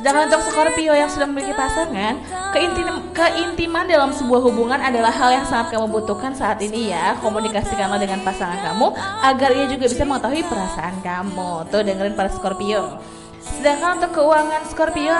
Sedangkan 0.00 0.32
untuk 0.32 0.48
Scorpio 0.48 0.96
yang 0.96 1.12
sudah 1.12 1.28
memiliki 1.28 1.52
pasangan, 1.52 2.24
keintim- 2.56 3.04
keintiman 3.12 3.84
dalam 3.84 4.16
sebuah 4.16 4.40
hubungan 4.48 4.80
adalah 4.80 5.12
hal 5.12 5.28
yang 5.28 5.44
sangat 5.44 5.76
kamu 5.76 5.92
butuhkan 5.92 6.32
saat 6.32 6.56
ini 6.64 6.88
ya. 6.88 7.20
Komunikasikanlah 7.20 8.00
dengan 8.00 8.24
pasangan 8.24 8.64
kamu 8.64 8.96
agar 9.20 9.50
ia 9.52 9.68
juga 9.68 9.92
bisa 9.92 10.08
mengetahui 10.08 10.40
perasaan 10.48 11.04
kamu. 11.04 11.68
Tuh 11.68 11.84
dengerin 11.84 12.16
para 12.16 12.32
Scorpio. 12.32 12.96
Sedangkan 13.44 14.00
untuk 14.00 14.20
keuangan 14.20 14.62
Scorpio 14.68 15.12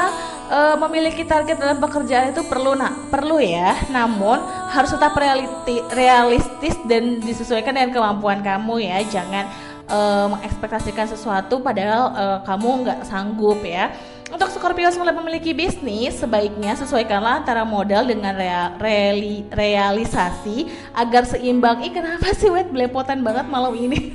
eh, 0.49 0.77
memiliki 0.81 1.25
target 1.25 1.61
dalam 1.61 1.79
pekerjaan 1.81 2.33
itu 2.33 2.45
perlu 2.49 2.73
nak 2.77 3.13
perlu 3.13 3.41
ya. 3.41 3.77
Namun 3.93 4.41
harus 4.73 4.93
tetap 4.93 5.13
realiti- 5.17 5.85
realistis 5.93 6.77
dan 6.89 7.21
disesuaikan 7.21 7.77
dengan 7.77 7.93
kemampuan 7.93 8.41
kamu 8.41 8.85
ya. 8.85 9.05
Jangan 9.05 9.45
eh, 9.89 10.27
mengekspektasikan 10.33 11.09
sesuatu 11.09 11.61
padahal 11.61 12.03
eh, 12.17 12.39
kamu 12.49 12.69
nggak 12.85 13.01
sanggup 13.05 13.61
ya. 13.61 13.93
Untuk 14.33 14.51
Scorpio 14.51 14.91
mulai 14.99 15.15
memiliki 15.15 15.55
bisnis, 15.55 16.19
sebaiknya 16.19 16.75
sesuaikanlah 16.75 17.45
antara 17.45 17.63
modal 17.63 18.03
dengan 18.09 18.35
rea- 18.35 18.75
reali- 18.83 19.47
realisasi 19.53 20.67
agar 20.91 21.23
seimbang. 21.23 21.87
Ih 21.87 21.95
kenapa 21.95 22.35
sih 22.35 22.51
wet 22.51 22.67
belepotan 22.73 23.23
banget 23.23 23.47
malam 23.47 23.77
ini? 23.79 24.11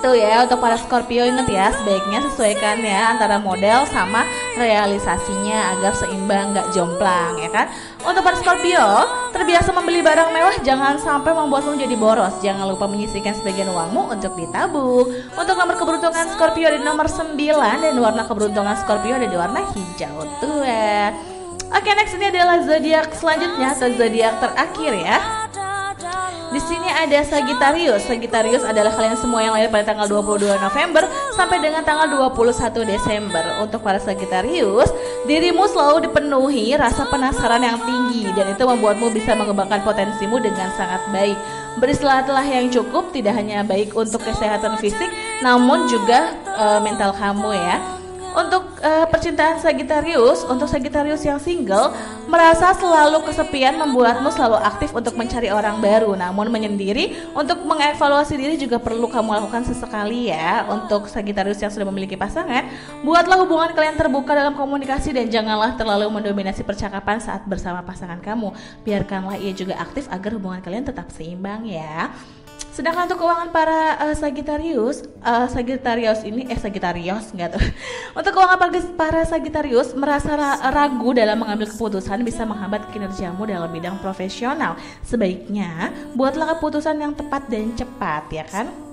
Tuh 0.00 0.16
ya 0.16 0.48
untuk 0.48 0.64
para 0.64 0.80
Scorpio 0.80 1.28
inget 1.28 1.44
ya 1.44 1.68
sebaiknya 1.76 2.24
sesuaikan 2.32 2.80
ya 2.80 3.12
antara 3.12 3.36
model 3.36 3.84
sama 3.92 4.24
realisasinya 4.56 5.76
agar 5.76 5.92
seimbang 5.92 6.56
nggak 6.56 6.72
jomplang 6.72 7.36
ya 7.36 7.52
kan. 7.52 7.68
Untuk 8.00 8.24
para 8.24 8.32
Scorpio 8.40 8.80
terbiasa 9.36 9.76
membeli 9.76 10.00
barang 10.00 10.32
mewah 10.32 10.56
jangan 10.64 10.96
sampai 10.96 11.36
membuatmu 11.36 11.76
jadi 11.76 12.00
boros. 12.00 12.32
Jangan 12.40 12.72
lupa 12.72 12.88
menyisihkan 12.88 13.36
sebagian 13.36 13.68
uangmu 13.68 14.08
untuk 14.08 14.32
ditabung. 14.40 15.04
Untuk 15.36 15.54
nomor 15.60 15.76
keberuntungan 15.76 16.32
Scorpio 16.32 16.72
ada 16.72 16.80
di 16.80 16.86
nomor 16.88 17.04
9 17.04 17.36
dan 17.84 17.94
warna 18.00 18.24
keberuntungan 18.24 18.80
Scorpio 18.80 19.20
ada 19.20 19.28
di 19.28 19.36
warna 19.36 19.68
hijau 19.68 20.24
tua. 20.40 21.12
Oke 21.76 21.92
next 21.92 22.16
ini 22.16 22.32
adalah 22.32 22.64
zodiak 22.64 23.12
selanjutnya 23.12 23.76
atau 23.76 23.92
zodiak 23.92 24.32
terakhir 24.40 24.92
ya. 24.96 25.39
Di 26.50 26.58
sini 26.58 26.90
ada 26.90 27.22
Sagittarius. 27.22 28.10
Sagittarius 28.10 28.66
adalah 28.66 28.90
kalian 28.90 29.14
semua 29.14 29.38
yang 29.38 29.54
lahir 29.54 29.70
pada 29.70 29.94
tanggal 29.94 30.10
22 30.10 30.50
November 30.58 31.06
sampai 31.38 31.62
dengan 31.62 31.86
tanggal 31.86 32.10
21 32.10 32.90
Desember. 32.90 33.44
Untuk 33.62 33.86
para 33.86 34.02
Sagittarius, 34.02 34.90
dirimu 35.30 35.70
selalu 35.70 36.10
dipenuhi 36.10 36.74
rasa 36.74 37.06
penasaran 37.06 37.62
yang 37.62 37.78
tinggi 37.86 38.34
dan 38.34 38.50
itu 38.50 38.66
membuatmu 38.66 39.14
bisa 39.14 39.38
mengembangkan 39.38 39.86
potensimu 39.86 40.42
dengan 40.42 40.74
sangat 40.74 40.98
baik. 41.14 41.38
Beristirahatlah 41.78 42.42
yang 42.42 42.66
cukup 42.66 43.14
tidak 43.14 43.38
hanya 43.38 43.62
baik 43.62 43.94
untuk 43.94 44.18
kesehatan 44.26 44.74
fisik 44.82 45.06
namun 45.46 45.86
juga 45.86 46.34
eh, 46.50 46.80
mental 46.82 47.14
kamu 47.14 47.54
ya. 47.54 47.78
Untuk 48.30 48.78
eh, 48.78 49.06
percintaan 49.10 49.58
Sagittarius, 49.58 50.46
untuk 50.46 50.70
Sagittarius 50.70 51.22
yang 51.26 51.42
single, 51.42 51.90
merasa 52.30 52.70
selalu 52.78 53.26
kesepian 53.26 53.74
membuatmu 53.74 54.30
selalu 54.30 54.62
aktif 54.62 54.94
untuk 54.94 55.18
mencari 55.18 55.50
orang 55.50 55.82
baru. 55.82 56.14
Namun 56.14 56.46
menyendiri, 56.48 57.34
untuk 57.34 57.62
mengevaluasi 57.66 58.38
diri 58.38 58.54
juga 58.54 58.78
perlu 58.78 59.10
kamu 59.10 59.34
lakukan 59.42 59.66
sesekali 59.66 60.30
ya. 60.30 60.64
Untuk 60.70 61.10
Sagittarius 61.10 61.58
yang 61.58 61.74
sudah 61.74 61.86
memiliki 61.90 62.14
pasangan, 62.14 62.70
buatlah 63.02 63.38
hubungan 63.42 63.74
kalian 63.74 63.98
terbuka 63.98 64.32
dalam 64.32 64.54
komunikasi 64.54 65.10
dan 65.10 65.26
janganlah 65.26 65.74
terlalu 65.74 66.06
mendominasi 66.10 66.62
percakapan 66.62 67.18
saat 67.18 67.42
bersama 67.50 67.82
pasangan 67.82 68.22
kamu. 68.22 68.54
Biarkanlah 68.86 69.36
ia 69.42 69.50
juga 69.50 69.74
aktif 69.82 70.06
agar 70.06 70.38
hubungan 70.38 70.62
kalian 70.62 70.86
tetap 70.86 71.10
seimbang 71.10 71.66
ya. 71.66 72.14
Sedangkan 72.70 73.10
untuk 73.10 73.26
keuangan 73.26 73.50
para 73.50 73.98
eh, 74.08 74.16
Sagittarius, 74.16 75.02
eh, 75.02 75.46
Sagittarius 75.50 76.22
ini 76.22 76.46
eh 76.46 76.58
Sagittarius 76.58 77.34
enggak 77.34 77.58
tuh. 77.58 77.62
Untuk 78.18 78.30
keuangan 78.34 78.58
para, 78.58 78.70
para 78.94 79.20
Sagittarius 79.26 79.94
merasa 79.94 80.34
ra- 80.34 80.60
ragu 80.70 81.10
dalam 81.14 81.38
mengambil 81.42 81.70
keputusan 81.70 82.22
bisa 82.22 82.42
menghambat 82.46 82.90
kinerjamu 82.94 83.42
dalam 83.46 83.70
bidang 83.70 83.98
profesional. 83.98 84.78
Sebaiknya 85.02 85.94
buatlah 86.14 86.58
keputusan 86.58 86.98
yang 86.98 87.12
tepat 87.14 87.46
dan 87.50 87.74
cepat 87.74 88.24
ya 88.30 88.44
kan. 88.46 88.89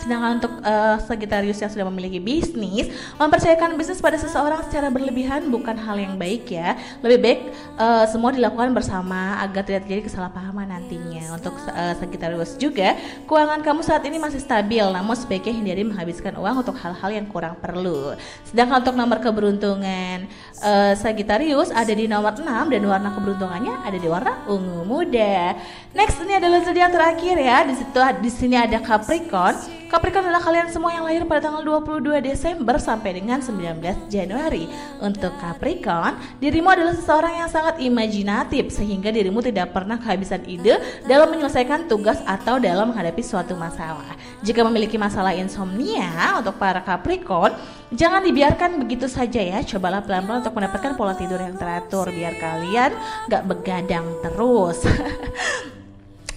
Sedangkan 0.00 0.40
untuk 0.40 0.52
eh, 0.64 0.96
Sagittarius 1.04 1.60
yang 1.60 1.68
sudah 1.68 1.86
memiliki 1.92 2.16
bisnis, 2.16 2.88
mempercayakan 3.20 3.76
bisnis 3.76 4.00
pada 4.00 4.16
seseorang 4.16 4.64
secara 4.64 4.88
berlebihan 4.88 5.52
bukan 5.52 5.76
hal 5.76 6.00
yang 6.00 6.16
baik 6.16 6.48
ya. 6.48 6.80
Lebih 7.04 7.18
baik 7.20 7.40
eh, 7.76 8.04
semua 8.08 8.32
dilakukan 8.32 8.72
bersama 8.72 9.36
agar 9.44 9.62
tidak 9.68 9.84
terjadi 9.84 10.08
kesalahpahaman 10.08 10.72
nantinya. 10.72 11.36
Untuk 11.36 11.52
eh, 11.68 11.94
Sagittarius 12.00 12.56
juga, 12.56 12.96
keuangan 13.28 13.60
kamu 13.60 13.80
saat 13.84 14.02
ini 14.08 14.16
masih 14.16 14.40
stabil, 14.40 14.82
namun 14.88 15.12
sebaiknya 15.12 15.52
hindari 15.52 15.84
menghabiskan 15.84 16.32
uang 16.40 16.64
untuk 16.64 16.76
hal-hal 16.80 17.10
yang 17.12 17.28
kurang 17.28 17.60
perlu. 17.60 18.16
Sedangkan 18.48 18.80
untuk 18.80 18.96
nomor 18.96 19.20
keberuntungan 19.20 20.24
eh, 20.64 20.92
Sagittarius 20.96 21.68
ada 21.68 21.92
di 21.92 22.08
nomor 22.08 22.32
6 22.40 22.46
dan 22.46 22.82
warna 22.88 23.12
keberuntungannya 23.12 23.84
ada 23.84 23.98
di 24.00 24.08
warna 24.08 24.48
ungu 24.48 24.88
muda. 24.88 25.54
Next 25.92 26.22
ini 26.22 26.38
adalah 26.38 26.64
zodiak 26.64 26.90
terakhir 26.94 27.36
ya. 27.36 27.66
Di 27.68 27.74
situ 27.76 28.00
di 28.22 28.30
sini 28.30 28.56
ada 28.56 28.78
Capricorn. 28.80 29.80
Capricorn 29.90 30.30
adalah 30.30 30.38
kalian 30.38 30.70
semua 30.70 30.94
yang 30.94 31.02
lahir 31.02 31.26
pada 31.26 31.50
tanggal 31.50 31.82
22 31.82 32.22
Desember 32.22 32.78
sampai 32.78 33.18
dengan 33.18 33.42
19 33.42 34.06
Januari. 34.06 34.70
Untuk 35.02 35.34
Capricorn, 35.42 36.14
dirimu 36.38 36.70
adalah 36.70 36.94
seseorang 36.94 37.42
yang 37.42 37.50
sangat 37.50 37.82
imajinatif 37.82 38.70
sehingga 38.70 39.10
dirimu 39.10 39.42
tidak 39.42 39.74
pernah 39.74 39.98
kehabisan 39.98 40.46
ide 40.46 40.78
dalam 41.10 41.34
menyelesaikan 41.34 41.90
tugas 41.90 42.22
atau 42.22 42.62
dalam 42.62 42.94
menghadapi 42.94 43.18
suatu 43.18 43.58
masalah. 43.58 44.14
Jika 44.46 44.62
memiliki 44.62 44.94
masalah 44.94 45.34
insomnia 45.34 46.38
untuk 46.38 46.54
para 46.54 46.86
Capricorn, 46.86 47.50
jangan 47.90 48.22
dibiarkan 48.22 48.78
begitu 48.86 49.10
saja 49.10 49.42
ya. 49.42 49.58
Cobalah 49.66 50.06
pelan-pelan 50.06 50.46
untuk 50.46 50.54
mendapatkan 50.54 50.94
pola 50.94 51.18
tidur 51.18 51.42
yang 51.42 51.58
teratur 51.58 52.14
biar 52.14 52.38
kalian 52.38 52.94
gak 53.26 53.42
begadang 53.42 54.06
terus. 54.22 54.86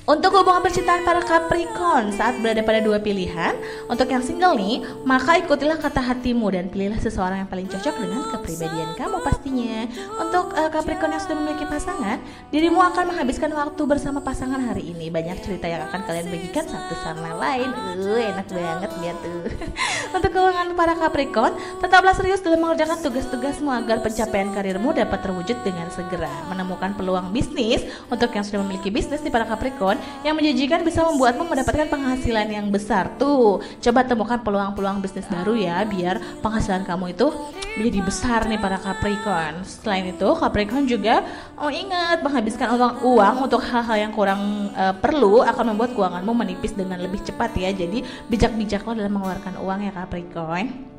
Untuk 0.04 0.36
hubungan 0.36 0.60
percintaan 0.60 1.08
para 1.08 1.24
Capricorn 1.24 2.12
saat 2.12 2.36
berada 2.44 2.60
pada 2.60 2.84
dua 2.84 3.00
pilihan, 3.00 3.56
untuk 3.88 4.04
yang 4.12 4.20
single 4.20 4.60
nih, 4.60 4.84
maka 5.08 5.40
ikutilah 5.40 5.80
kata 5.80 6.04
hatimu 6.04 6.52
dan 6.52 6.68
pilihlah 6.68 7.00
seseorang 7.00 7.40
yang 7.40 7.48
paling 7.48 7.72
cocok 7.72 7.96
dengan 8.04 8.20
kepribadian 8.36 9.00
kamu 9.00 9.24
pastinya. 9.24 9.88
Untuk 10.20 10.52
eh, 10.60 10.68
Capricorn 10.76 11.16
yang 11.16 11.24
sudah 11.24 11.40
memiliki 11.40 11.64
pasangan, 11.72 12.20
dirimu 12.52 12.84
akan 12.84 13.16
menghabiskan 13.16 13.56
waktu 13.56 13.80
bersama 13.88 14.20
pasangan 14.20 14.60
hari 14.60 14.92
ini. 14.92 15.08
Banyak 15.08 15.40
cerita 15.40 15.72
yang 15.72 15.88
akan 15.88 16.04
kalian 16.04 16.28
bagikan 16.28 16.68
satu 16.68 17.00
sama 17.00 17.40
lain. 17.40 17.72
Uh, 17.96 18.20
enak 18.20 18.52
banget 18.52 18.92
lihat 19.00 19.18
tuh. 19.24 19.48
untuk 20.20 20.30
keuangan 20.36 20.68
para 20.76 21.00
Capricorn, 21.00 21.56
tetaplah 21.80 22.12
serius 22.12 22.44
dalam 22.44 22.60
mengerjakan 22.60 23.00
tugas-tugasmu 23.00 23.72
agar 23.72 24.04
pencapaian 24.04 24.52
karirmu 24.52 24.92
dapat 24.92 25.24
terwujud 25.24 25.64
dengan 25.64 25.88
segera. 25.96 26.44
Menemukan 26.52 26.92
peluang 26.92 27.32
bisnis 27.32 27.88
untuk 28.12 28.36
yang 28.36 28.44
sudah 28.44 28.60
memiliki 28.68 28.92
bisnis 28.92 29.24
di 29.24 29.32
para 29.32 29.48
Capricorn 29.48 29.93
yang 30.22 30.36
menjanjikan 30.38 30.82
bisa 30.86 31.04
membuatmu 31.04 31.50
mendapatkan 31.50 31.88
penghasilan 31.90 32.48
yang 32.48 32.68
besar 32.70 33.10
tuh. 33.18 33.60
Coba 33.82 34.06
temukan 34.06 34.40
peluang-peluang 34.40 35.02
bisnis 35.02 35.28
baru 35.28 35.58
ya 35.58 35.82
biar 35.84 36.22
penghasilan 36.40 36.86
kamu 36.86 37.18
itu 37.18 37.28
menjadi 37.74 38.00
besar 38.06 38.40
nih 38.46 38.62
para 38.62 38.78
Capricorn. 38.78 39.66
Selain 39.66 40.06
itu, 40.06 40.30
Capricorn 40.38 40.86
juga 40.86 41.26
oh 41.58 41.74
ingat 41.74 42.22
menghabiskan 42.22 42.78
uang 42.78 42.96
uang 43.02 43.36
untuk 43.50 43.62
hal-hal 43.66 43.98
yang 44.10 44.14
kurang 44.14 44.70
eh, 44.78 44.94
perlu 44.94 45.42
akan 45.42 45.74
membuat 45.74 45.98
keuanganmu 45.98 46.32
menipis 46.32 46.78
dengan 46.78 47.02
lebih 47.02 47.20
cepat 47.26 47.58
ya. 47.58 47.74
Jadi 47.74 48.06
bijak-bijaklah 48.30 48.94
dalam 48.94 49.18
mengeluarkan 49.18 49.58
uang 49.58 49.80
ya 49.90 49.92
Capricorn. 49.92 50.93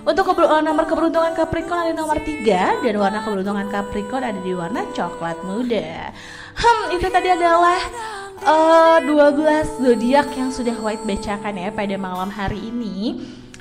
Untuk 0.00 0.32
eh, 0.32 0.62
nomor 0.64 0.88
keberuntungan 0.88 1.36
Capricorn 1.36 1.90
ada 1.90 1.92
nomor 1.92 2.16
3 2.20 2.80
dan 2.80 2.94
warna 2.96 3.20
keberuntungan 3.20 3.68
Capricorn 3.68 4.24
ada 4.24 4.40
di 4.40 4.52
warna 4.56 4.88
coklat 4.96 5.36
muda. 5.44 6.08
Hmm, 6.56 6.84
itu 6.96 7.06
tadi 7.12 7.28
adalah 7.28 7.80
eh, 8.40 8.98
12 9.04 9.84
zodiak 9.84 10.32
yang 10.32 10.48
sudah 10.48 10.76
White 10.80 11.04
bacakan 11.04 11.60
ya 11.60 11.68
pada 11.68 11.96
malam 12.00 12.32
hari 12.32 12.72
ini. 12.72 13.20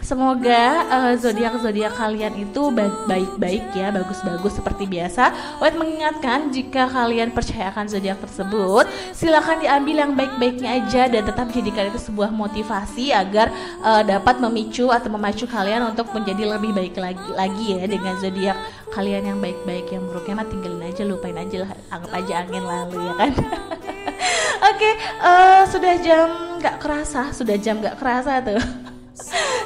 Semoga 0.10 0.89
eh, 0.89 1.14
zodiak-zodiak 1.22 1.93
kalian 1.93 2.34
itu 2.41 2.74
ba- 2.74 3.05
baik-baik 3.05 3.78
ya, 3.78 3.93
bagus-bagus 3.93 4.57
seperti 4.57 4.89
biasa. 4.89 5.30
White 5.62 5.78
mengingatkan 5.78 6.49
jika 6.49 6.89
kalian 6.89 7.30
percaya 7.30 7.70
akan 7.70 7.86
zodiak 7.86 8.18
tersebut, 8.18 8.89
silakan 9.14 9.62
diambil 9.62 10.01
yang 10.01 10.18
baik-baiknya 10.18 10.82
aja 10.82 11.05
dan 11.14 11.22
tetap 11.30 11.53
jadikan 11.53 11.93
itu 11.93 12.01
sebuah 12.01 12.34
motivasi 12.34 13.14
agar 13.14 13.53
eh, 13.86 14.03
dapat 14.10 14.41
memicu 14.41 14.89
atau 14.89 15.14
memacu 15.14 15.45
kalian 15.45 15.93
untuk 15.93 16.10
menjadi 16.10 16.57
lebih 16.57 16.74
baik 16.74 16.97
lagi 16.97 17.30
lagi 17.38 17.78
ya 17.78 17.86
dengan 17.86 18.18
zodiak 18.18 18.57
kalian 18.89 19.30
yang 19.30 19.38
baik-baik, 19.38 19.93
yang 19.93 20.01
buruknya 20.10 20.41
mah 20.41 20.47
tinggalin 20.49 20.89
aja, 20.89 21.05
lupain 21.05 21.38
aja 21.38 21.70
lah, 21.70 21.72
anggap 21.93 22.12
aja 22.18 22.34
angin 22.41 22.66
lalu 22.66 22.97
ya 22.97 23.14
kan. 23.14 23.32
Oke, 24.74 24.89
eh, 25.22 25.62
sudah 25.70 25.93
jam 26.01 26.57
nggak 26.57 26.82
kerasa, 26.82 27.30
sudah 27.30 27.62
jam 27.62 27.78
nggak 27.78 28.01
kerasa 28.01 28.41
tuh. 28.41 28.57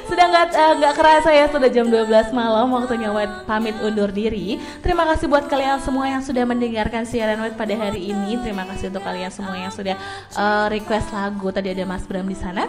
sudah 0.10 0.26
nggak 0.30 0.48
eh, 0.54 0.74
nggak 0.82 0.94
kerasa 0.98 1.30
ya 1.30 1.46
sudah 1.50 1.70
jam 1.70 1.88
12 1.88 2.10
malam 2.34 2.70
waktunya 2.74 3.10
White 3.14 3.46
pamit 3.46 3.78
undur 3.80 4.10
diri. 4.10 4.58
Terima 4.82 5.06
kasih 5.08 5.30
buat 5.30 5.46
kalian 5.48 5.80
semua 5.80 6.10
yang 6.10 6.22
sudah 6.26 6.44
mendengarkan 6.44 7.06
siaran 7.06 7.40
White 7.42 7.58
pada 7.58 7.74
hari 7.78 8.12
ini. 8.12 8.38
Terima 8.42 8.66
kasih 8.68 8.90
untuk 8.90 9.04
kalian 9.06 9.32
semua 9.32 9.56
yang 9.56 9.72
sudah 9.74 9.96
eh, 10.34 10.66
request 10.74 11.14
lagu. 11.14 11.48
Tadi 11.54 11.70
ada 11.72 11.84
Mas 11.86 12.04
Bram 12.06 12.26
di 12.26 12.38
sana. 12.38 12.66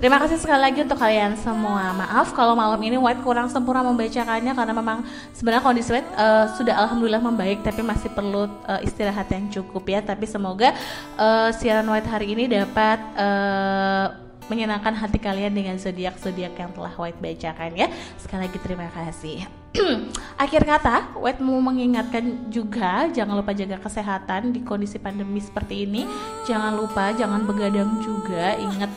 Terima 0.00 0.16
kasih 0.16 0.40
sekali 0.40 0.64
lagi 0.64 0.80
untuk 0.80 0.96
kalian 0.96 1.36
semua. 1.36 1.92
Maaf 1.92 2.32
kalau 2.32 2.56
malam 2.56 2.80
ini 2.80 2.96
White 2.96 3.20
kurang 3.20 3.52
sempurna 3.52 3.84
membacakannya 3.84 4.56
karena 4.56 4.72
memang 4.72 5.04
sebenarnya 5.36 5.60
kondisi 5.60 5.92
White 5.92 6.10
eh, 6.16 6.46
sudah 6.56 6.74
alhamdulillah 6.88 7.20
membaik 7.20 7.60
tapi 7.60 7.84
masih 7.84 8.08
perlu 8.08 8.48
eh, 8.64 8.88
istirahat 8.88 9.28
yang 9.28 9.52
cukup 9.52 9.84
ya. 9.84 10.00
Tapi 10.00 10.24
semoga 10.24 10.72
eh, 11.20 11.50
siaran 11.52 11.84
White 11.84 12.08
hari 12.08 12.32
ini 12.32 12.48
dapat 12.48 12.98
eh, 13.12 14.29
menyenangkan 14.50 14.98
hati 14.98 15.22
kalian 15.22 15.54
dengan 15.54 15.78
zodiak-zodiak 15.78 16.58
yang 16.58 16.74
telah 16.74 16.90
White 16.98 17.22
bacakan 17.22 17.70
ya. 17.78 17.86
Sekali 18.18 18.50
lagi 18.50 18.58
terima 18.58 18.90
kasih. 18.90 19.46
Akhir 20.42 20.66
kata, 20.66 21.14
White 21.14 21.38
mau 21.38 21.62
mengingatkan 21.62 22.50
juga 22.50 23.06
jangan 23.14 23.38
lupa 23.38 23.54
jaga 23.54 23.78
kesehatan 23.78 24.50
di 24.50 24.66
kondisi 24.66 24.98
pandemi 24.98 25.38
seperti 25.38 25.86
ini. 25.86 26.02
Jangan 26.50 26.74
lupa 26.74 27.14
jangan 27.14 27.46
begadang 27.46 28.02
juga. 28.02 28.58
Ingat 28.58 28.90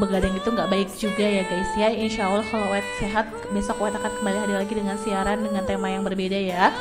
begadang 0.00 0.34
itu 0.34 0.48
nggak 0.48 0.70
baik 0.72 0.88
juga 0.96 1.26
ya 1.28 1.44
guys 1.44 1.70
ya. 1.76 1.88
Insya 1.92 2.32
Allah 2.32 2.46
kalau 2.48 2.72
White 2.72 2.90
sehat 3.04 3.28
besok 3.52 3.76
White 3.84 4.00
akan 4.00 4.12
kembali 4.24 4.38
hadir 4.48 4.56
lagi 4.56 4.74
dengan 4.74 4.96
siaran 4.96 5.38
dengan 5.44 5.62
tema 5.68 5.92
yang 5.92 6.00
berbeda 6.00 6.40
ya. 6.40 6.72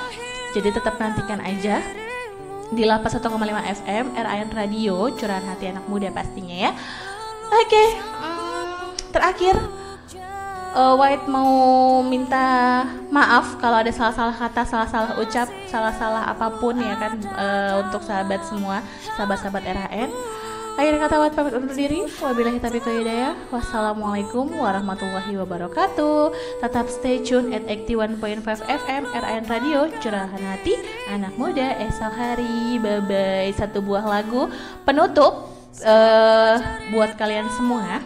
Jadi 0.56 0.70
tetap 0.72 0.96
nantikan 0.96 1.44
aja 1.44 1.84
di 2.74 2.84
Lapas 2.88 3.14
1,5 3.14 3.28
FM 3.86 4.06
RAN 4.18 4.50
Radio 4.50 5.12
curahan 5.14 5.46
hati 5.46 5.70
anak 5.70 5.86
muda 5.92 6.10
pastinya 6.10 6.70
ya. 6.70 6.72
Oke, 7.54 7.86
mm, 8.02 9.14
terakhir 9.14 9.56
eh, 10.74 10.94
White 10.98 11.30
mau 11.30 11.54
minta 12.02 12.82
maaf 13.14 13.62
kalau 13.62 13.78
ada 13.78 13.94
salah-salah 13.94 14.34
kata, 14.34 14.66
salah-salah 14.66 15.12
ucap, 15.22 15.46
salah-salah 15.70 16.34
apa 16.34 16.50
pun 16.58 16.74
ya 16.82 16.98
kan 16.98 17.14
eh, 17.22 17.74
untuk 17.86 18.02
sahabat 18.02 18.42
semua, 18.50 18.82
sahabat-sahabat 19.14 19.64
RAN. 19.70 20.10
Akhir 20.74 20.98
kata 20.98 21.22
White 21.22 21.38
pamit 21.38 21.54
undur 21.54 21.78
diri. 21.78 22.02
Wabillahi 22.18 22.58
taufiq 22.58 22.82
hidayah. 22.82 23.38
Wassalamualaikum 23.54 24.58
warahmatullahi 24.58 25.38
wabarakatuh. 25.38 26.34
Tetap 26.66 26.90
stay 26.90 27.22
tune 27.22 27.54
at 27.54 27.70
81.5 27.70 28.18
FM 28.66 29.06
RAN 29.14 29.46
Radio 29.46 29.86
Curahan 30.02 30.42
Hati 30.42 30.74
Anak 31.14 31.38
Muda 31.38 31.78
esok 31.78 32.14
hari. 32.18 32.82
Bye 32.82 33.06
bye. 33.06 33.54
Satu 33.54 33.86
buah 33.86 34.02
lagu 34.02 34.50
penutup 34.82 35.53
eh 35.82 36.58
buat 36.94 37.18
kalian 37.18 37.50
semua. 37.58 38.04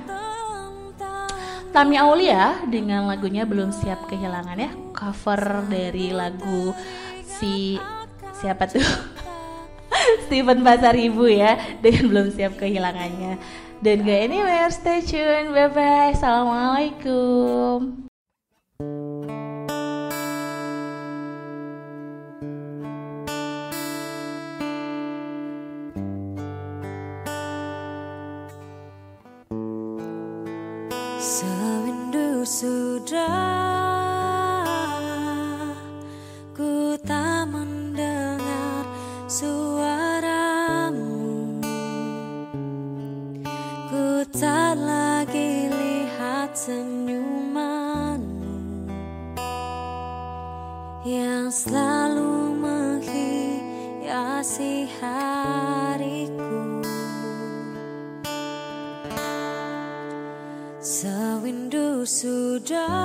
Tami 1.75 1.99
Aulia 1.99 2.63
dengan 2.65 3.05
lagunya 3.05 3.43
belum 3.43 3.69
siap 3.69 4.07
kehilangan 4.09 4.57
ya 4.57 4.71
cover 4.97 5.67
dari 5.69 6.09
lagu 6.09 6.73
si 7.21 7.77
siapa 8.33 8.65
tuh 8.65 8.81
Steven 10.25 10.65
Pasaribu 10.65 11.29
ya 11.29 11.53
dengan 11.77 12.09
belum 12.09 12.27
siap 12.33 12.57
kehilangannya 12.57 13.37
dan 13.85 13.95
gak 14.01 14.21
anywhere 14.25 14.73
stay 14.73 15.05
tune 15.05 15.53
bye 15.53 15.69
bye 15.69 16.17
assalamualaikum 16.17 18.09
sudah 32.47 33.86
sudah 62.67 62.96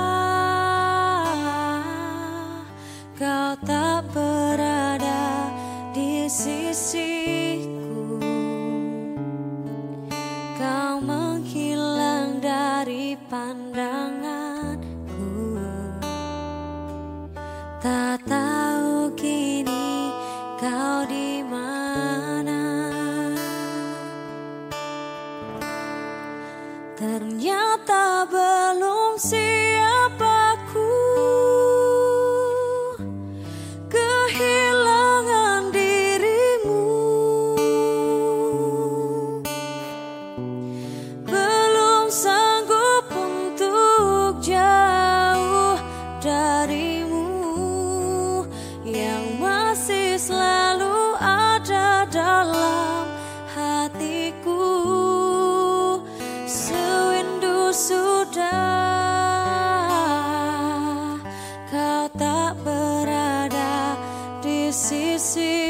di 64.73 65.62